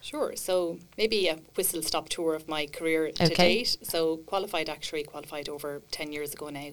Sure. 0.04 0.36
So 0.36 0.80
maybe 0.98 1.30
a 1.30 1.38
whistle 1.56 1.82
stop 1.82 2.10
tour 2.10 2.36
of 2.36 2.50
my 2.50 2.66
career 2.66 3.10
to 3.14 3.24
Okay. 3.24 3.36
date. 3.64 3.78
So 3.84 4.18
qualified 4.18 4.68
actuary, 4.68 5.04
qualified 5.04 5.48
over 5.48 5.82
10 5.92 6.12
years 6.12 6.34
ago 6.34 6.50
now. 6.50 6.72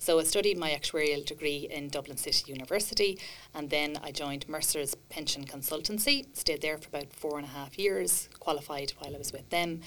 So 0.00 0.18
I 0.18 0.24
studied 0.24 0.58
my 0.58 0.70
actuarial 0.72 1.24
degree 1.24 1.68
in 1.70 1.88
Dublin 1.90 2.16
City 2.16 2.50
University 2.52 3.20
and 3.54 3.70
then 3.70 4.00
I 4.02 4.10
joined 4.10 4.48
Mercer's 4.48 4.96
Pension 5.10 5.44
Consultancy, 5.46 6.26
stayed 6.36 6.60
there 6.60 6.76
for 6.76 6.88
about 6.88 7.12
four 7.12 7.38
and 7.38 7.46
a 7.46 7.50
half 7.50 7.78
years, 7.78 8.28
qualified 8.40 8.90
while 8.98 9.14
I 9.14 9.18
was 9.18 9.32
with 9.32 9.48
them. 9.50 9.80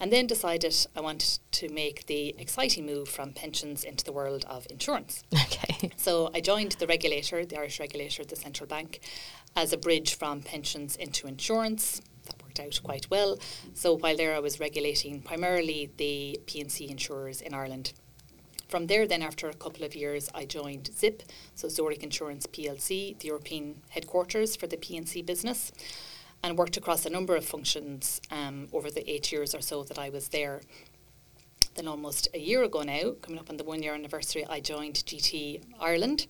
And 0.00 0.12
then 0.12 0.26
decided 0.26 0.74
I 0.96 1.00
wanted 1.00 1.38
to 1.52 1.68
make 1.68 2.06
the 2.06 2.34
exciting 2.38 2.84
move 2.86 3.08
from 3.08 3.32
pensions 3.32 3.84
into 3.84 4.04
the 4.04 4.10
world 4.12 4.44
of 4.48 4.66
insurance. 4.68 5.22
Okay. 5.46 5.92
So 5.96 6.30
I 6.34 6.40
joined 6.40 6.72
the 6.72 6.86
regulator, 6.88 7.44
the 7.44 7.56
Irish 7.58 7.78
regulator, 7.78 8.24
the 8.24 8.34
central 8.36 8.66
bank, 8.66 8.98
as 9.54 9.72
a 9.72 9.76
bridge 9.76 10.14
from 10.16 10.40
pensions 10.42 10.96
into 10.96 11.26
insurance. 11.28 12.00
Worked 12.52 12.60
out 12.60 12.84
quite 12.84 13.08
well. 13.08 13.38
So 13.72 13.96
while 13.96 14.14
there, 14.14 14.34
I 14.34 14.38
was 14.38 14.60
regulating 14.60 15.22
primarily 15.22 15.90
the 15.96 16.38
P&C 16.44 16.90
insurers 16.90 17.40
in 17.40 17.54
Ireland. 17.54 17.94
From 18.68 18.88
there, 18.88 19.06
then 19.06 19.22
after 19.22 19.48
a 19.48 19.54
couple 19.54 19.84
of 19.84 19.94
years, 19.94 20.28
I 20.34 20.44
joined 20.44 20.90
ZIP, 20.94 21.22
so 21.54 21.70
Zurich 21.70 22.02
Insurance 22.02 22.46
PLC, 22.46 23.18
the 23.18 23.28
European 23.28 23.80
headquarters 23.88 24.54
for 24.54 24.66
the 24.66 24.76
P&C 24.76 25.22
business, 25.22 25.72
and 26.42 26.58
worked 26.58 26.76
across 26.76 27.06
a 27.06 27.10
number 27.10 27.36
of 27.36 27.44
functions 27.46 28.20
um, 28.30 28.68
over 28.74 28.90
the 28.90 29.10
eight 29.10 29.32
years 29.32 29.54
or 29.54 29.62
so 29.62 29.82
that 29.84 29.98
I 29.98 30.10
was 30.10 30.28
there. 30.28 30.60
Then 31.74 31.88
almost 31.88 32.28
a 32.34 32.38
year 32.38 32.64
ago 32.64 32.82
now, 32.82 33.12
coming 33.22 33.38
up 33.38 33.48
on 33.48 33.56
the 33.56 33.64
one 33.64 33.82
year 33.82 33.94
anniversary, 33.94 34.44
I 34.46 34.60
joined 34.60 34.96
GT 34.96 35.62
Ireland 35.80 36.26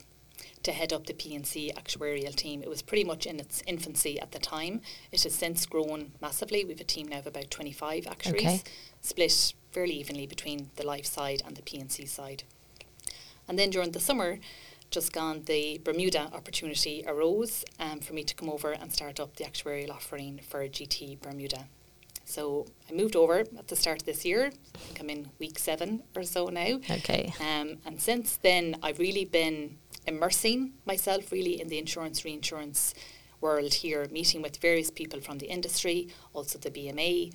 to 0.62 0.72
head 0.72 0.92
up 0.92 1.06
the 1.06 1.14
P&C 1.14 1.72
actuarial 1.76 2.34
team. 2.34 2.62
It 2.62 2.68
was 2.68 2.82
pretty 2.82 3.04
much 3.04 3.26
in 3.26 3.40
its 3.40 3.62
infancy 3.66 4.20
at 4.20 4.32
the 4.32 4.38
time. 4.38 4.80
It 5.10 5.22
has 5.24 5.34
since 5.34 5.66
grown 5.66 6.12
massively. 6.20 6.64
We 6.64 6.70
have 6.72 6.80
a 6.80 6.84
team 6.84 7.08
now 7.08 7.18
of 7.18 7.26
about 7.26 7.50
25 7.50 8.06
actuaries, 8.06 8.42
Okay. 8.42 8.60
split 9.00 9.54
fairly 9.72 9.94
evenly 9.94 10.26
between 10.26 10.70
the 10.76 10.86
life 10.86 11.06
side 11.06 11.42
and 11.46 11.56
the 11.56 11.62
P&C 11.62 12.06
side. 12.06 12.44
And 13.48 13.58
then 13.58 13.70
during 13.70 13.90
the 13.92 14.00
summer, 14.00 14.38
just 14.90 15.12
gone, 15.12 15.42
the 15.46 15.80
Bermuda 15.82 16.30
opportunity 16.32 17.02
arose 17.06 17.64
um, 17.80 17.98
for 18.00 18.12
me 18.12 18.22
to 18.24 18.34
come 18.34 18.48
over 18.48 18.72
and 18.72 18.92
start 18.92 19.18
up 19.18 19.36
the 19.36 19.44
actuarial 19.44 19.90
offering 19.90 20.38
for 20.46 20.60
GT 20.68 21.20
Bermuda. 21.20 21.66
So 22.24 22.66
I 22.88 22.92
moved 22.92 23.16
over 23.16 23.40
at 23.40 23.68
the 23.68 23.74
start 23.76 24.02
of 24.02 24.06
this 24.06 24.24
year. 24.24 24.52
I 24.74 24.78
think 24.78 25.00
I'm 25.00 25.10
in 25.10 25.30
week 25.38 25.58
seven 25.58 26.02
or 26.14 26.22
so 26.22 26.46
now. 26.46 26.78
Okay. 26.90 27.32
Um, 27.40 27.78
and 27.84 28.00
since 28.00 28.36
then, 28.36 28.76
I've 28.82 28.98
really 29.00 29.24
been 29.24 29.78
immersing 30.06 30.72
myself 30.84 31.32
really 31.32 31.60
in 31.60 31.68
the 31.68 31.78
insurance 31.78 32.24
reinsurance 32.24 32.94
world 33.40 33.74
here, 33.74 34.06
meeting 34.10 34.42
with 34.42 34.56
various 34.58 34.90
people 34.90 35.20
from 35.20 35.38
the 35.38 35.46
industry, 35.46 36.08
also 36.32 36.58
the 36.58 36.70
BMA, 36.70 37.32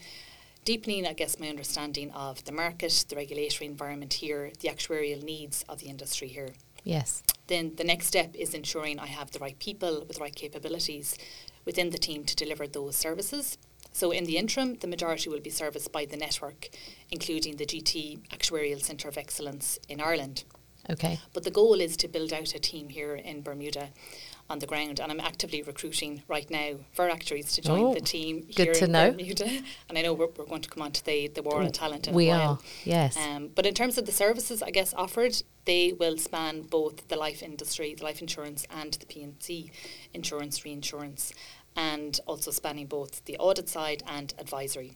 deepening, 0.63 1.05
I 1.05 1.13
guess, 1.13 1.39
my 1.39 1.47
understanding 1.47 2.11
of 2.11 2.43
the 2.45 2.51
market, 2.51 3.05
the 3.09 3.15
regulatory 3.15 3.69
environment 3.69 4.13
here, 4.13 4.51
the 4.59 4.69
actuarial 4.69 5.23
needs 5.23 5.63
of 5.69 5.79
the 5.79 5.87
industry 5.87 6.27
here. 6.27 6.49
Yes. 6.83 7.23
Then 7.47 7.75
the 7.75 7.83
next 7.83 8.07
step 8.07 8.35
is 8.35 8.53
ensuring 8.53 8.99
I 8.99 9.07
have 9.07 9.31
the 9.31 9.39
right 9.39 9.57
people 9.59 10.05
with 10.07 10.17
the 10.17 10.21
right 10.21 10.35
capabilities 10.35 11.17
within 11.65 11.89
the 11.89 11.97
team 11.97 12.23
to 12.25 12.35
deliver 12.35 12.67
those 12.67 12.95
services. 12.95 13.57
So 13.91 14.11
in 14.11 14.25
the 14.25 14.37
interim, 14.37 14.75
the 14.75 14.87
majority 14.87 15.29
will 15.29 15.39
be 15.39 15.49
serviced 15.49 15.91
by 15.91 16.05
the 16.05 16.17
network, 16.17 16.69
including 17.11 17.55
the 17.55 17.65
GT 17.65 18.19
Actuarial 18.29 18.81
Centre 18.81 19.09
of 19.09 19.17
Excellence 19.17 19.79
in 19.89 19.99
Ireland. 19.99 20.43
Okay. 20.89 21.19
But 21.33 21.43
the 21.43 21.51
goal 21.51 21.79
is 21.81 21.97
to 21.97 22.07
build 22.07 22.31
out 22.33 22.55
a 22.55 22.59
team 22.59 22.89
here 22.89 23.15
in 23.15 23.41
Bermuda 23.41 23.89
on 24.49 24.59
the 24.59 24.65
ground, 24.65 25.01
and 25.01 25.11
I'm 25.11 25.19
actively 25.19 25.61
recruiting 25.61 26.23
right 26.29 26.49
now 26.49 26.75
for 26.93 27.09
actuaries 27.09 27.51
to 27.53 27.61
join 27.61 27.79
Oh, 27.87 27.93
the 27.93 27.99
team 27.99 28.47
good 28.55 28.67
here 28.67 28.73
to 28.75 28.85
in 28.85 28.91
know. 28.93 29.11
Bermuda. 29.11 29.49
And 29.89 29.97
I 29.97 30.01
know 30.01 30.13
we're, 30.13 30.27
we're 30.37 30.45
going 30.45 30.61
to 30.61 30.69
come 30.69 30.83
on 30.83 30.91
to 30.93 31.05
the, 31.05 31.27
the 31.27 31.41
war 31.41 31.61
on 31.61 31.71
talent 31.73 32.07
in 32.07 32.13
we 32.13 32.29
a 32.29 32.31
while. 32.37 32.49
are. 32.51 32.59
Yes. 32.85 33.17
Um, 33.17 33.49
but 33.53 33.65
in 33.65 33.73
terms 33.73 33.97
of 33.97 34.05
the 34.05 34.13
services, 34.13 34.63
I 34.63 34.71
guess 34.71 34.93
offered, 34.93 35.41
they 35.65 35.91
will 35.91 36.17
span 36.17 36.61
both 36.61 37.09
the 37.09 37.17
life 37.17 37.43
industry, 37.43 37.93
the 37.93 38.05
life 38.05 38.21
insurance, 38.21 38.65
and 38.69 38.93
the 38.93 39.05
P&C 39.05 39.69
insurance, 40.13 40.63
reinsurance, 40.63 41.33
and 41.75 42.19
also 42.25 42.51
spanning 42.51 42.87
both 42.87 43.25
the 43.25 43.35
audit 43.37 43.67
side 43.67 44.01
and 44.07 44.33
advisory. 44.39 44.95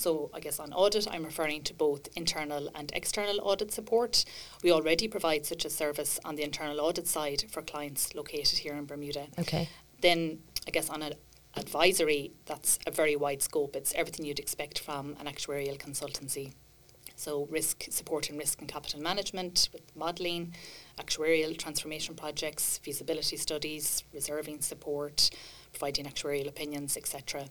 So 0.00 0.30
I 0.32 0.40
guess 0.40 0.58
on 0.58 0.72
audit, 0.72 1.06
I'm 1.10 1.24
referring 1.26 1.62
to 1.64 1.74
both 1.74 2.08
internal 2.16 2.70
and 2.74 2.90
external 2.94 3.38
audit 3.42 3.70
support. 3.70 4.24
We 4.62 4.72
already 4.72 5.08
provide 5.08 5.44
such 5.44 5.66
a 5.66 5.68
service 5.68 6.18
on 6.24 6.36
the 6.36 6.42
internal 6.42 6.80
audit 6.80 7.06
side 7.06 7.44
for 7.50 7.60
clients 7.60 8.14
located 8.14 8.60
here 8.60 8.72
in 8.76 8.86
Bermuda. 8.86 9.26
okay. 9.38 9.68
Then 10.00 10.38
I 10.66 10.70
guess 10.70 10.88
on 10.88 11.02
an 11.02 11.12
advisory, 11.54 12.32
that's 12.46 12.78
a 12.86 12.90
very 12.90 13.14
wide 13.14 13.42
scope. 13.42 13.76
It's 13.76 13.92
everything 13.92 14.24
you'd 14.24 14.38
expect 14.38 14.78
from 14.78 15.16
an 15.20 15.26
actuarial 15.26 15.76
consultancy. 15.76 16.54
So 17.16 17.46
risk 17.50 17.84
support 17.90 18.30
and 18.30 18.38
risk 18.38 18.58
and 18.60 18.68
capital 18.68 19.02
management 19.02 19.68
with 19.70 19.82
modelling, 19.94 20.54
actuarial 20.98 21.58
transformation 21.58 22.14
projects, 22.14 22.78
feasibility 22.78 23.36
studies, 23.36 24.02
reserving 24.14 24.62
support, 24.62 25.28
providing 25.74 26.06
actuarial 26.06 26.48
opinions, 26.48 26.96
etc. 26.96 27.44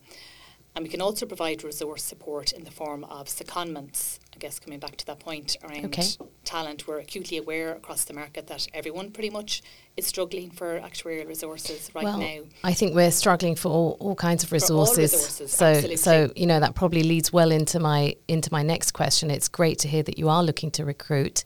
And 0.80 0.86
we 0.86 0.90
can 0.90 1.02
also 1.02 1.26
provide 1.26 1.62
resource 1.62 2.02
support 2.02 2.54
in 2.54 2.64
the 2.64 2.72
form 2.72 3.04
of 3.04 3.28
secondments. 3.28 4.18
I 4.34 4.38
guess 4.38 4.60
coming 4.60 4.80
back 4.80 4.96
to 4.96 5.06
that 5.08 5.20
point 5.20 5.58
around 5.62 5.88
Okay. 5.88 6.08
talent, 6.46 6.88
we're 6.88 7.00
acutely 7.00 7.38
aware 7.38 7.74
across 7.74 8.06
the 8.06 8.14
market 8.14 8.48
that 8.48 8.66
everyone 8.74 9.12
pretty 9.12 9.30
much 9.30 9.62
is 9.98 10.08
struggling 10.08 10.50
for 10.52 10.80
actuarial 10.80 11.28
resources 11.28 11.92
right 11.94 12.06
well, 12.06 12.18
now. 12.18 12.44
I 12.64 12.74
think 12.74 12.96
we're 12.96 13.12
struggling 13.12 13.58
for 13.58 13.68
all, 13.68 13.98
all 14.00 14.16
kinds 14.16 14.46
of 14.46 14.54
resources. 14.54 15.12
resources, 15.12 15.52
so, 15.52 15.66
absolutely. 15.66 15.98
so 15.98 16.32
you 16.38 16.46
know 16.46 16.62
that 16.62 16.76
probably 16.76 17.04
leads 17.04 17.34
well 17.34 17.52
into 17.52 17.82
my 17.82 18.16
into 18.30 18.48
my 18.54 18.64
next 18.64 18.92
question. 18.92 19.30
It's 19.30 19.50
great 19.50 19.80
to 19.80 19.90
hear 19.90 20.04
that 20.04 20.18
you 20.18 20.30
are 20.30 20.46
looking 20.46 20.72
to 20.72 20.86
recruit, 20.86 21.44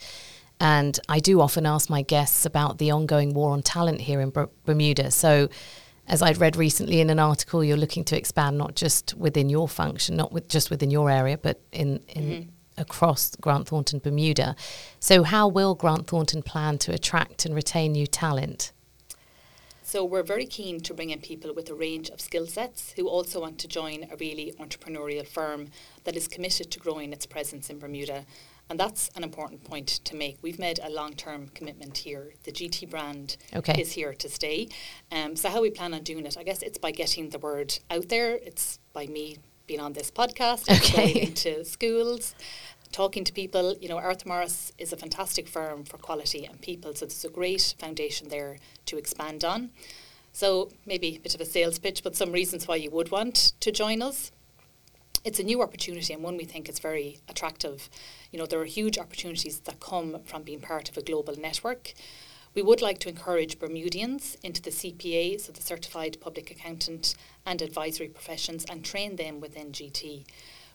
and 0.60 1.00
I 1.10 1.18
do 1.20 1.42
often 1.42 1.66
ask 1.66 1.90
my 1.90 2.04
guests 2.04 2.46
about 2.46 2.78
the 2.78 2.92
ongoing 2.92 3.34
war 3.34 3.50
on 3.50 3.64
talent 3.64 4.02
here 4.02 4.22
in 4.22 4.32
Bermuda. 4.64 5.10
So. 5.10 5.50
As 6.08 6.22
I'd 6.22 6.38
read 6.38 6.56
recently 6.56 7.00
in 7.00 7.10
an 7.10 7.20
article, 7.20 7.64
you're 7.64 7.78
looking 7.78 8.04
to 8.06 8.18
expand 8.18 8.58
not 8.58 8.76
just 8.76 9.14
within 9.16 9.50
your 9.50 9.68
function, 9.70 10.16
not 10.18 10.32
with 10.34 10.50
just 10.50 10.70
within 10.70 10.92
your 10.92 11.10
area, 11.10 11.38
but 11.38 11.62
in, 11.72 12.02
in 12.10 12.24
Mm-hmm. 12.24 12.50
across 12.82 13.36
Grant 13.38 13.68
Thornton 13.68 14.00
Bermuda. 14.00 14.56
So, 15.00 15.24
how 15.24 15.48
will 15.48 15.76
Grant 15.76 16.08
Thornton 16.08 16.42
plan 16.42 16.78
to 16.80 16.92
attract 16.94 17.46
and 17.46 17.56
retain 17.56 17.94
new 17.94 18.08
talent? 18.08 18.72
So 19.86 20.04
we're 20.04 20.24
very 20.24 20.48
keen 20.48 20.80
to 20.82 20.94
bring 20.94 21.12
in 21.12 21.20
people 21.20 21.54
with 21.54 21.70
a 21.70 21.76
range 21.76 22.10
of 22.10 22.20
skill 22.20 22.48
sets 22.48 22.94
who 22.94 23.08
also 23.08 23.40
want 23.42 23.60
to 23.60 23.68
join 23.68 24.08
a 24.12 24.16
really 24.16 24.56
entrepreneurial 24.60 25.28
firm 25.28 25.70
that 26.04 26.16
is 26.16 26.28
committed 26.28 26.72
to 26.72 26.80
growing 26.80 27.14
its 27.14 27.28
presence 27.28 27.70
in 27.70 27.78
Bermuda. 27.78 28.26
And 28.70 28.80
that's 28.80 29.10
an 29.16 29.24
important 29.24 29.64
point 29.64 29.88
to 30.06 30.16
make. 30.16 30.38
We've 30.42 30.58
made 30.58 30.80
a 30.82 30.90
long-term 30.90 31.50
commitment 31.54 31.98
here. 31.98 32.34
The 32.44 32.52
GT 32.52 32.90
brand 32.90 33.38
Okay. 33.54 33.80
is 33.80 33.92
here 33.92 34.14
to 34.14 34.30
stay. 34.30 34.70
Um, 35.12 35.36
so 35.36 35.50
how 35.50 35.62
we 35.62 35.70
plan 35.70 35.94
on 35.94 36.04
doing 36.04 36.26
it, 36.26 36.38
I 36.38 36.44
guess 36.44 36.62
it's 36.62 36.78
by 36.78 36.92
getting 36.92 37.30
the 37.30 37.40
word 37.40 37.78
out 37.92 38.10
there. 38.10 38.36
It's 38.36 38.80
by 38.94 39.06
me 39.08 39.38
being 39.68 39.80
on 39.80 39.94
this 39.94 40.10
podcast, 40.12 40.70
Okay. 40.70 41.14
going 41.14 41.28
into 41.28 41.66
schools, 41.66 42.36
talking 42.92 43.24
to 43.26 43.34
people. 43.34 43.76
You 43.80 43.90
know, 43.90 43.98
Arthur 43.98 44.30
Morris 44.30 44.72
is 44.78 44.92
a 44.94 44.98
fantastic 44.98 45.48
firm 45.48 45.84
for 45.84 45.98
quality 45.98 46.46
and 46.46 46.60
people, 46.62 46.96
so 46.96 47.06
there's 47.06 47.26
a 47.26 47.30
great 47.30 47.76
foundation 47.80 48.30
there 48.30 48.58
to 48.88 48.98
expand 48.98 49.44
on. 49.44 49.72
So 50.32 50.72
maybe 50.86 51.16
a 51.18 51.20
bit 51.20 51.36
of 51.36 51.42
a 51.42 51.46
sales 51.46 51.78
pitch, 51.80 52.02
but 52.04 52.16
some 52.16 52.32
reasons 52.32 52.68
why 52.68 52.78
you 52.78 52.90
would 52.90 53.12
want 53.12 53.54
to 53.60 53.72
join 53.72 54.02
us. 54.02 54.32
It's 55.24 55.40
a 55.40 55.44
new 55.44 55.62
opportunity 55.62 56.14
and 56.14 56.22
one 56.22 56.36
we 56.36 56.44
think 56.44 56.68
is 56.68 56.80
very 56.80 57.20
attractive. 57.30 57.90
You 58.32 58.40
know, 58.40 58.46
there 58.46 58.60
are 58.60 58.66
huge 58.66 58.98
opportunities 58.98 59.62
that 59.62 59.80
come 59.80 60.20
from 60.26 60.44
being 60.44 60.60
part 60.60 60.90
of 60.90 60.98
a 60.98 61.02
global 61.02 61.38
network. 61.38 61.94
We 62.54 62.62
would 62.62 62.82
like 62.82 63.00
to 63.00 63.10
encourage 63.10 63.58
Bermudians 63.58 64.38
into 64.44 64.62
the 64.62 64.70
CPA, 64.70 65.40
so 65.40 65.54
the 65.54 65.62
Certified 65.62 66.18
Public 66.20 66.52
Accountant 66.52 67.16
and 67.46 67.62
Advisory 67.62 68.10
professions, 68.10 68.66
and 68.70 68.84
train 68.84 69.16
them 69.16 69.40
within 69.40 69.72
GT. 69.72 70.26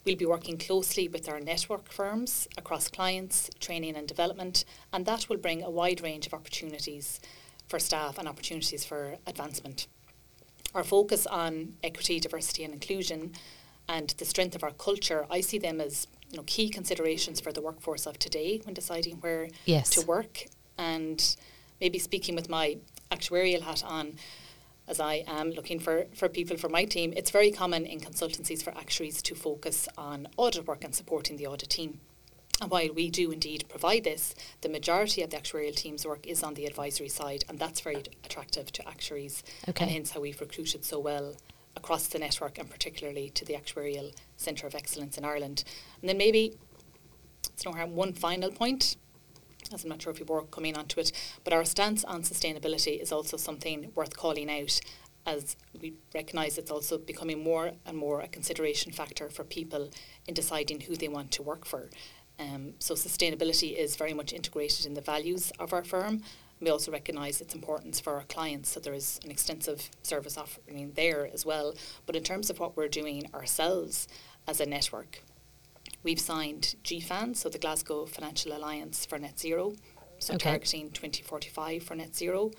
We'll 0.07 0.17
be 0.17 0.25
working 0.25 0.57
closely 0.57 1.09
with 1.09 1.29
our 1.29 1.41
network 1.41 1.93
firms 1.93 2.49
across 2.57 2.89
clients, 2.89 3.51
training 3.61 3.97
and 3.97 4.09
development, 4.09 4.65
and 4.95 5.05
that 5.05 5.29
will 5.29 5.37
bring 5.37 5.63
a 5.63 5.71
wide 5.71 6.01
range 6.01 6.27
of 6.27 6.33
opportunities 6.33 7.21
for 7.69 7.79
staff 7.79 8.17
and 8.17 8.27
opportunities 8.27 8.85
for 8.85 9.19
advancement. 9.27 9.89
Our 10.75 10.85
focus 10.85 11.27
on 11.27 11.75
equity, 11.83 12.19
diversity 12.19 12.65
and 12.65 12.73
inclusion 12.73 13.33
and 13.89 14.11
the 14.19 14.25
strength 14.25 14.55
of 14.55 14.63
our 14.63 14.73
culture, 14.73 15.27
I 15.31 15.41
see 15.41 15.59
them 15.59 15.81
as 15.81 16.07
you 16.31 16.37
know, 16.37 16.45
key 16.47 16.69
considerations 16.69 17.41
for 17.41 17.53
the 17.53 17.63
workforce 17.63 18.07
of 18.07 18.19
today 18.19 18.61
when 18.65 18.75
deciding 18.75 19.17
where 19.17 19.49
yes. 19.65 19.91
to 19.91 20.07
work. 20.07 20.45
And 20.77 21.37
maybe 21.81 21.99
speaking 21.99 22.35
with 22.35 22.49
my 22.49 22.79
actuarial 23.11 23.63
hat 23.63 23.83
on, 23.85 24.17
as 24.87 25.01
I 25.01 25.25
am 25.27 25.51
looking 25.51 25.81
for, 25.81 26.07
for 26.15 26.29
people 26.29 26.57
for 26.57 26.69
my 26.69 26.85
team, 26.85 27.13
it's 27.17 27.31
very 27.31 27.51
common 27.51 27.87
in 27.87 28.01
consultancies 28.01 28.63
for 28.63 28.77
actuaries 28.77 29.23
to 29.23 29.35
focus 29.35 29.89
on 29.97 30.29
audit 30.37 30.67
work 30.67 30.85
and 30.85 30.95
supporting 30.95 31.37
the 31.37 31.47
audit 31.47 31.71
team. 31.71 32.01
And 32.61 32.71
while 32.71 32.93
we 32.93 33.09
do 33.09 33.31
indeed 33.31 33.65
provide 33.69 34.05
this, 34.05 34.35
the 34.63 34.69
majority 34.69 35.23
of 35.23 35.31
the 35.31 35.37
actuarial 35.37 35.75
team's 35.77 36.05
work 36.05 36.27
is 36.27 36.43
on 36.43 36.55
the 36.55 36.67
advisory 36.67 37.09
side, 37.09 37.45
and 37.49 37.59
that's 37.59 37.81
very 37.81 38.03
attractive 38.25 38.73
to 38.73 38.89
actuaries, 38.89 39.45
okay. 39.69 39.85
and 39.85 39.93
hence 39.93 40.11
how 40.11 40.21
we've 40.21 40.41
recruited 40.41 40.85
so 40.85 40.99
well 40.99 41.37
across 41.79 42.09
the 42.09 42.19
network 42.19 42.59
and 42.59 42.69
particularly 42.69 43.31
to 43.31 43.45
the 43.45 43.55
Actuarial 43.55 44.13
Centre 44.37 44.67
of 44.67 44.75
Excellence 44.75 45.17
in 45.17 45.25
Ireland. 45.25 45.65
And 46.03 46.11
then 46.11 46.19
maybe, 46.19 46.59
it's 47.47 47.65
no 47.65 47.73
harm, 47.73 47.97
one 47.97 48.13
final 48.13 48.51
point, 48.51 48.97
as 49.73 49.85
I'm 49.85 49.91
not 49.91 50.03
sure 50.03 50.13
if 50.13 50.19
you 50.19 50.27
were 50.27 50.43
coming 50.43 50.77
onto 50.77 51.01
it, 51.01 51.13
but 51.45 51.53
our 51.53 51.65
stance 51.65 52.05
on 52.05 52.23
sustainability 52.23 53.01
is 53.01 53.13
also 53.13 53.37
something 53.37 53.93
worth 53.95 54.17
calling 54.17 54.51
out 54.51 54.81
as 55.27 55.57
we 55.81 55.95
recognise 56.15 56.57
it's 56.57 56.71
also 56.71 56.97
becoming 56.97 57.43
more 57.43 57.73
and 57.87 57.97
more 57.97 58.21
a 58.21 58.29
consideration 58.29 58.93
factor 58.93 59.29
for 59.29 59.45
people 59.45 59.91
in 60.27 60.35
deciding 60.35 60.81
who 60.81 60.97
they 60.97 61.09
want 61.09 61.31
to 61.33 61.43
work 61.43 61.65
for. 61.65 61.91
Um, 62.39 62.75
so 62.79 62.95
sustainability 62.95 63.77
is 63.77 63.97
very 63.97 64.15
much 64.15 64.33
integrated 64.33 64.87
in 64.87 64.95
the 64.95 65.01
values 65.01 65.53
of 65.59 65.73
our 65.73 65.85
firm 65.85 66.23
we 66.61 66.71
also 66.71 66.91
recognise 66.91 67.41
its 67.41 67.55
importance 67.55 68.01
for 68.01 68.15
our 68.15 68.25
clients, 68.25 68.71
so 68.71 68.81
there 68.81 68.95
is 68.95 69.21
an 69.25 69.31
extensive 69.31 69.91
service 70.03 70.37
offering 70.37 70.93
there 70.95 71.29
as 71.33 71.47
well. 71.47 71.75
But 72.07 72.17
in 72.17 72.25
terms 72.25 72.51
of 72.51 72.59
what 72.59 72.77
we're 72.77 72.89
doing 72.89 73.31
ourselves 73.35 74.09
as 74.47 74.61
a 74.61 74.67
network, 74.67 75.23
we've 76.03 76.21
signed 76.21 76.75
GFANZ, 76.85 77.37
so 77.37 77.49
the 77.49 77.59
Glasgow 77.59 78.07
Financial 78.07 78.57
Alliance 78.57 79.07
for 79.07 79.19
Net 79.19 79.39
Zero, 79.39 79.75
so 80.19 80.35
okay. 80.35 80.51
targeting 80.51 80.91
2045 80.91 81.83
for 81.83 81.95
net 81.95 82.15
zero, 82.15 82.51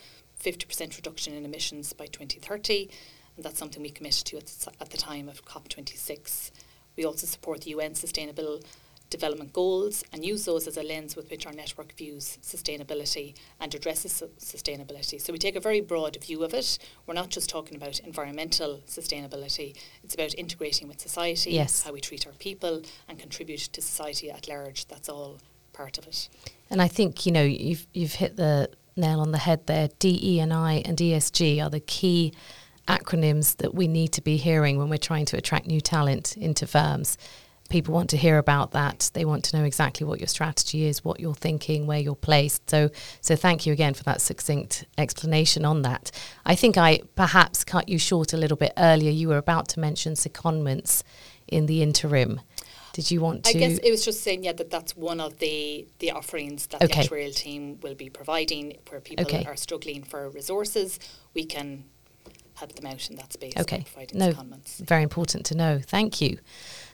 50% 0.41 0.95
reduction 0.95 1.33
in 1.33 1.45
emissions 1.45 1.93
by 1.93 2.05
2030, 2.05 2.89
and 3.35 3.45
that's 3.45 3.59
something 3.59 3.81
we 3.81 3.89
committed 3.89 4.25
to 4.25 4.37
at 4.37 4.45
the, 4.45 4.71
at 4.79 4.89
the 4.89 4.97
time 4.97 5.27
of 5.27 5.43
COP26. 5.45 6.51
We 6.95 7.05
also 7.05 7.27
support 7.27 7.61
the 7.61 7.71
UN 7.71 7.95
Sustainable 7.95 8.61
development 9.09 9.53
goals 9.53 10.03
and 10.13 10.23
use 10.23 10.45
those 10.45 10.67
as 10.67 10.77
a 10.77 10.83
lens 10.83 11.15
with 11.15 11.29
which 11.29 11.45
our 11.45 11.53
network 11.53 11.93
views 11.95 12.37
sustainability 12.41 13.35
and 13.59 13.73
addresses 13.73 14.23
sustainability. 14.39 15.19
So 15.19 15.33
we 15.33 15.39
take 15.39 15.55
a 15.55 15.59
very 15.59 15.81
broad 15.81 16.17
view 16.21 16.43
of 16.43 16.53
it. 16.53 16.77
We're 17.07 17.13
not 17.13 17.29
just 17.29 17.49
talking 17.49 17.75
about 17.75 17.99
environmental 17.99 18.81
sustainability, 18.87 19.75
it's 20.03 20.13
about 20.13 20.35
integrating 20.35 20.87
with 20.87 20.99
society, 20.99 21.51
yes. 21.51 21.83
how 21.83 21.91
we 21.91 22.01
treat 22.01 22.27
our 22.27 22.33
people 22.33 22.81
and 23.07 23.19
contribute 23.19 23.61
to 23.61 23.81
society 23.81 24.29
at 24.29 24.47
large. 24.47 24.87
That's 24.87 25.09
all 25.09 25.39
part 25.73 25.97
of 25.97 26.07
it. 26.07 26.29
And 26.69 26.81
I 26.81 26.87
think, 26.87 27.25
you 27.25 27.31
know, 27.31 27.43
you've 27.43 27.87
you've 27.93 28.13
hit 28.13 28.35
the 28.35 28.69
nail 28.95 29.21
on 29.21 29.31
the 29.31 29.37
head 29.37 29.65
there. 29.65 29.89
DE 29.99 30.39
and 30.39 30.53
I 30.53 30.83
and 30.85 30.97
ESG 30.97 31.63
are 31.63 31.69
the 31.69 31.79
key 31.79 32.33
acronyms 32.87 33.57
that 33.57 33.73
we 33.73 33.87
need 33.87 34.11
to 34.13 34.21
be 34.21 34.37
hearing 34.37 34.77
when 34.77 34.89
we're 34.89 34.97
trying 34.97 35.25
to 35.25 35.37
attract 35.37 35.67
new 35.67 35.79
talent 35.79 36.35
into 36.35 36.65
firms 36.65 37.17
people 37.69 37.93
want 37.93 38.09
to 38.09 38.17
hear 38.17 38.37
about 38.37 38.71
that. 38.71 39.11
They 39.13 39.25
want 39.25 39.43
to 39.45 39.57
know 39.57 39.63
exactly 39.63 40.05
what 40.05 40.19
your 40.19 40.27
strategy 40.27 40.85
is, 40.85 41.03
what 41.05 41.19
you're 41.19 41.35
thinking, 41.35 41.87
where 41.87 41.99
you're 41.99 42.15
placed. 42.15 42.69
So, 42.69 42.89
so 43.21 43.35
thank 43.35 43.65
you 43.65 43.73
again 43.73 43.93
for 43.93 44.03
that 44.03 44.21
succinct 44.21 44.85
explanation 44.97 45.65
on 45.65 45.83
that. 45.83 46.11
I 46.45 46.55
think 46.55 46.77
I 46.77 47.01
perhaps 47.15 47.63
cut 47.63 47.87
you 47.87 47.99
short 47.99 48.33
a 48.33 48.37
little 48.37 48.57
bit 48.57 48.73
earlier. 48.77 49.11
You 49.11 49.29
were 49.29 49.37
about 49.37 49.69
to 49.69 49.79
mention 49.79 50.13
secondments 50.13 51.03
in 51.47 51.67
the 51.67 51.81
interim. 51.81 52.41
Did 52.93 53.11
you 53.11 53.21
want 53.21 53.45
to? 53.45 53.49
I 53.51 53.59
guess 53.59 53.77
it 53.77 53.91
was 53.91 54.03
just 54.03 54.21
saying, 54.23 54.43
yeah, 54.43 54.53
that 54.53 54.71
that's 54.71 54.97
one 54.97 55.19
of 55.21 55.37
the 55.37 55.87
the 55.99 56.11
offerings 56.11 56.67
that 56.67 56.83
okay. 56.83 57.03
the 57.03 57.07
actuarial 57.07 57.35
team 57.35 57.79
will 57.81 57.95
be 57.95 58.09
providing, 58.09 58.77
where 58.89 58.99
people 58.99 59.25
okay. 59.25 59.45
are 59.45 59.55
struggling 59.55 60.03
for 60.03 60.27
resources. 60.29 60.99
We 61.33 61.45
can 61.45 61.85
help 62.55 62.73
them 62.73 62.87
out 62.87 63.09
in 63.09 63.15
that 63.15 63.31
space. 63.31 63.53
Okay, 63.57 63.85
no, 64.13 64.33
very 64.79 65.03
important 65.03 65.45
to 65.45 65.55
know. 65.55 65.79
Thank 65.85 66.19
you. 66.19 66.39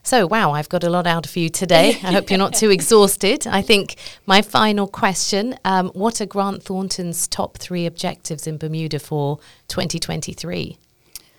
So, 0.05 0.27
wow, 0.27 0.51
I've 0.51 0.69
got 0.69 0.83
a 0.83 0.89
lot 0.91 1.07
out 1.07 1.25
of 1.25 1.35
you 1.35 1.49
today. 1.49 1.97
I 2.03 2.11
hope 2.11 2.29
you're 2.29 2.37
not 2.37 2.53
too 2.53 2.69
exhausted. 2.79 3.47
I 3.47 3.63
think 3.63 3.95
my 4.27 4.43
final 4.43 4.85
question 4.87 5.57
um, 5.65 5.89
What 5.95 6.21
are 6.21 6.27
Grant 6.27 6.61
Thornton's 6.61 7.27
top 7.27 7.57
three 7.57 7.87
objectives 7.87 8.45
in 8.45 8.59
Bermuda 8.59 8.99
for 8.99 9.39
2023? 9.67 10.77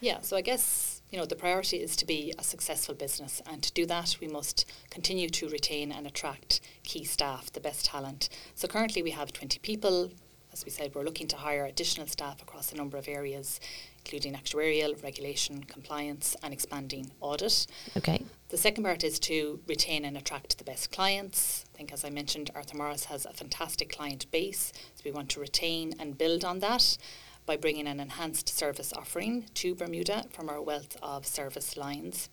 Yeah, 0.00 0.20
so 0.20 0.36
I 0.36 0.40
guess 0.40 1.00
you 1.12 1.18
know 1.18 1.24
the 1.24 1.36
priority 1.36 1.76
is 1.76 1.94
to 1.94 2.04
be 2.04 2.34
a 2.40 2.42
successful 2.42 2.92
business 2.96 3.40
and 3.46 3.62
to 3.62 3.72
do 3.72 3.86
that 3.86 4.16
we 4.20 4.26
must 4.26 4.68
continue 4.90 5.28
to 5.28 5.48
retain 5.48 5.92
and 5.92 6.04
attract 6.04 6.60
key 6.82 7.04
staff 7.04 7.52
the 7.52 7.60
best 7.60 7.84
talent 7.84 8.28
so 8.56 8.66
currently 8.66 9.04
we 9.04 9.12
have 9.12 9.32
20 9.32 9.60
people 9.60 10.10
as 10.52 10.64
we 10.64 10.70
said 10.72 10.92
we're 10.96 11.04
looking 11.04 11.28
to 11.28 11.36
hire 11.36 11.64
additional 11.64 12.08
staff 12.08 12.42
across 12.42 12.72
a 12.72 12.76
number 12.76 12.98
of 12.98 13.06
areas 13.06 13.60
including 14.06 14.34
actuarial, 14.34 15.02
regulation, 15.02 15.64
compliance, 15.64 16.36
and 16.42 16.52
expanding 16.52 17.10
audit. 17.20 17.66
Okay. 17.96 18.22
The 18.50 18.56
second 18.56 18.84
part 18.84 19.02
is 19.02 19.18
to 19.20 19.58
retain 19.66 20.04
and 20.04 20.16
attract 20.16 20.58
the 20.58 20.64
best 20.64 20.92
clients. 20.92 21.64
I 21.74 21.78
think, 21.78 21.92
as 21.92 22.04
I 22.04 22.10
mentioned, 22.10 22.50
Arthur 22.54 22.76
Morris 22.76 23.06
has 23.06 23.26
a 23.26 23.32
fantastic 23.32 23.90
client 23.90 24.30
base, 24.30 24.72
so 24.94 25.02
we 25.04 25.10
want 25.10 25.28
to 25.30 25.40
retain 25.40 25.94
and 25.98 26.16
build 26.16 26.44
on 26.44 26.60
that 26.60 26.96
by 27.46 27.56
bringing 27.56 27.88
an 27.88 27.98
enhanced 27.98 28.48
service 28.48 28.92
offering 28.92 29.46
to 29.54 29.74
Bermuda 29.74 30.26
from 30.30 30.48
our 30.48 30.62
wealth 30.62 30.96
of 31.02 31.26
service 31.26 31.76
lines. 31.76 32.28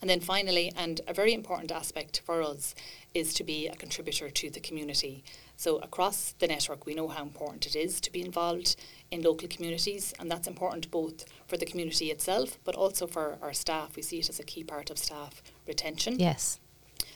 And 0.00 0.08
then 0.08 0.20
finally, 0.20 0.72
and 0.76 1.00
a 1.08 1.12
very 1.12 1.34
important 1.34 1.72
aspect 1.72 2.22
for 2.24 2.40
us, 2.40 2.74
is 3.14 3.34
to 3.34 3.44
be 3.44 3.66
a 3.66 3.74
contributor 3.74 4.30
to 4.30 4.48
the 4.48 4.60
community. 4.60 5.24
So 5.56 5.78
across 5.78 6.34
the 6.38 6.46
network, 6.46 6.86
we 6.86 6.94
know 6.94 7.08
how 7.08 7.22
important 7.22 7.66
it 7.66 7.74
is 7.74 8.00
to 8.02 8.12
be 8.12 8.24
involved 8.24 8.76
in 9.10 9.22
local 9.22 9.48
communities, 9.48 10.12
and 10.18 10.30
that's 10.30 10.46
important 10.46 10.90
both 10.90 11.24
for 11.46 11.56
the 11.56 11.66
community 11.66 12.10
itself, 12.10 12.58
but 12.64 12.74
also 12.74 13.06
for 13.06 13.38
our 13.40 13.52
staff. 13.52 13.96
We 13.96 14.02
see 14.02 14.18
it 14.18 14.28
as 14.28 14.38
a 14.38 14.44
key 14.44 14.64
part 14.64 14.90
of 14.90 14.98
staff 14.98 15.42
retention. 15.66 16.18
Yes. 16.18 16.60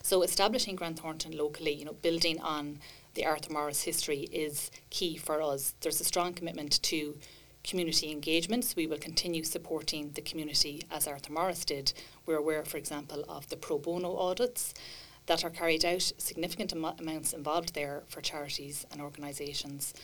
So 0.03 0.23
establishing 0.23 0.77
Grant 0.77 0.99
Thornton 0.99 1.37
locally, 1.37 1.73
you 1.73 1.85
know, 1.85 1.93
building 1.93 2.41
on 2.41 2.79
the 3.15 3.27
Arthur 3.27 3.53
Morris 3.53 3.83
history 3.83 4.21
is 4.33 4.71
key 4.91 5.17
for 5.17 5.43
us. 5.43 5.75
There's 5.81 6.01
a 6.01 6.05
strong 6.05 6.33
commitment 6.33 6.83
to 6.83 7.19
community 7.63 8.11
engagements. 8.11 8.75
We 8.75 8.87
will 8.87 8.99
continue 8.99 9.45
supporting 9.45 10.11
the 10.13 10.23
community 10.23 10.83
as 10.91 11.07
Arthur 11.07 11.33
Morris 11.33 11.65
did. 11.65 11.93
We're 12.27 12.39
aware, 12.39 12.65
for 12.65 12.79
example, 12.79 13.25
of 13.29 13.49
the 13.49 13.57
pro 13.57 13.79
bono 13.79 14.17
audits 14.17 14.75
that 15.27 15.45
are 15.45 15.51
carried 15.51 15.85
out, 15.85 16.13
significant 16.19 16.73
am- 16.73 16.85
amounts 16.99 17.33
involved 17.33 17.75
there 17.75 18.03
for 18.09 18.21
charities 18.21 18.87
and 18.91 19.01
organisations. 19.01 19.95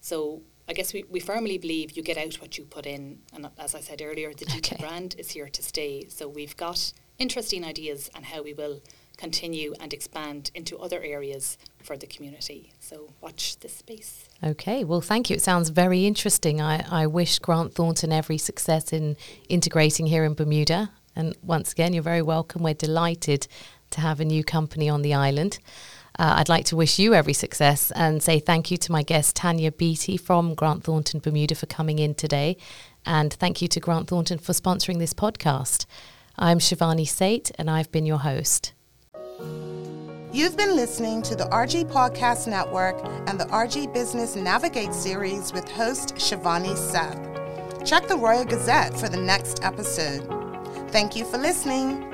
So 0.00 0.42
I 0.68 0.72
guess 0.72 0.92
we, 0.92 1.04
we 1.10 1.20
firmly 1.20 1.58
believe 1.58 1.96
you 1.96 2.02
get 2.02 2.16
out 2.16 2.34
what 2.40 2.56
you 2.56 2.64
put 2.64 2.86
in. 2.86 3.18
And 3.32 3.48
as 3.58 3.74
I 3.74 3.80
said 3.80 4.00
earlier, 4.02 4.32
the 4.32 4.46
GT 4.46 4.72
okay. 4.72 4.76
brand 4.80 5.14
is 5.18 5.30
here 5.30 5.48
to 5.48 5.62
stay. 5.62 6.06
So 6.08 6.28
we've 6.28 6.56
got 6.56 6.92
interesting 7.18 7.64
ideas 7.64 8.10
on 8.14 8.22
how 8.24 8.42
we 8.42 8.54
will 8.54 8.80
continue 9.16 9.74
and 9.78 9.92
expand 9.92 10.50
into 10.54 10.76
other 10.78 11.00
areas 11.02 11.56
for 11.82 11.96
the 11.96 12.06
community. 12.06 12.72
So 12.80 13.12
watch 13.20 13.58
this 13.60 13.76
space. 13.76 14.28
Okay, 14.42 14.84
well, 14.84 15.00
thank 15.00 15.30
you. 15.30 15.36
It 15.36 15.42
sounds 15.42 15.68
very 15.68 16.06
interesting. 16.06 16.60
I, 16.60 16.84
I 16.90 17.06
wish 17.06 17.38
Grant 17.38 17.74
Thornton 17.74 18.12
every 18.12 18.38
success 18.38 18.92
in 18.92 19.16
integrating 19.48 20.06
here 20.06 20.24
in 20.24 20.34
Bermuda. 20.34 20.90
And 21.14 21.36
once 21.42 21.72
again, 21.72 21.92
you're 21.92 22.02
very 22.02 22.22
welcome. 22.22 22.62
We're 22.62 22.74
delighted 22.74 23.46
to 23.90 24.00
have 24.00 24.18
a 24.18 24.24
new 24.24 24.42
company 24.42 24.88
on 24.88 25.02
the 25.02 25.14
island. 25.14 25.58
Uh, 26.18 26.36
I'd 26.38 26.48
like 26.48 26.64
to 26.66 26.76
wish 26.76 26.98
you 26.98 27.14
every 27.14 27.32
success 27.32 27.90
and 27.92 28.22
say 28.22 28.38
thank 28.38 28.70
you 28.70 28.76
to 28.78 28.92
my 28.92 29.02
guest, 29.02 29.36
Tanya 29.36 29.72
Beattie 29.72 30.16
from 30.16 30.54
Grant 30.54 30.84
Thornton 30.84 31.20
Bermuda, 31.20 31.54
for 31.54 31.66
coming 31.66 31.98
in 31.98 32.14
today. 32.14 32.56
And 33.04 33.32
thank 33.32 33.60
you 33.60 33.68
to 33.68 33.80
Grant 33.80 34.08
Thornton 34.08 34.38
for 34.38 34.52
sponsoring 34.52 34.98
this 34.98 35.12
podcast. 35.12 35.86
I'm 36.36 36.58
Shivani 36.58 37.06
Seth, 37.06 37.52
and 37.58 37.68
I've 37.70 37.90
been 37.90 38.06
your 38.06 38.18
host. 38.18 38.72
You've 40.32 40.56
been 40.56 40.74
listening 40.74 41.22
to 41.22 41.36
the 41.36 41.44
RG 41.44 41.90
Podcast 41.92 42.48
Network 42.48 43.00
and 43.28 43.38
the 43.38 43.44
RG 43.46 43.92
Business 43.94 44.34
Navigate 44.34 44.92
series 44.92 45.52
with 45.52 45.70
host 45.70 46.16
Shivani 46.16 46.76
Seth. 46.76 47.84
Check 47.84 48.08
the 48.08 48.16
Royal 48.16 48.44
Gazette 48.44 48.98
for 48.98 49.08
the 49.08 49.16
next 49.16 49.62
episode. 49.62 50.26
Thank 50.90 51.14
you 51.14 51.24
for 51.24 51.38
listening. 51.38 52.13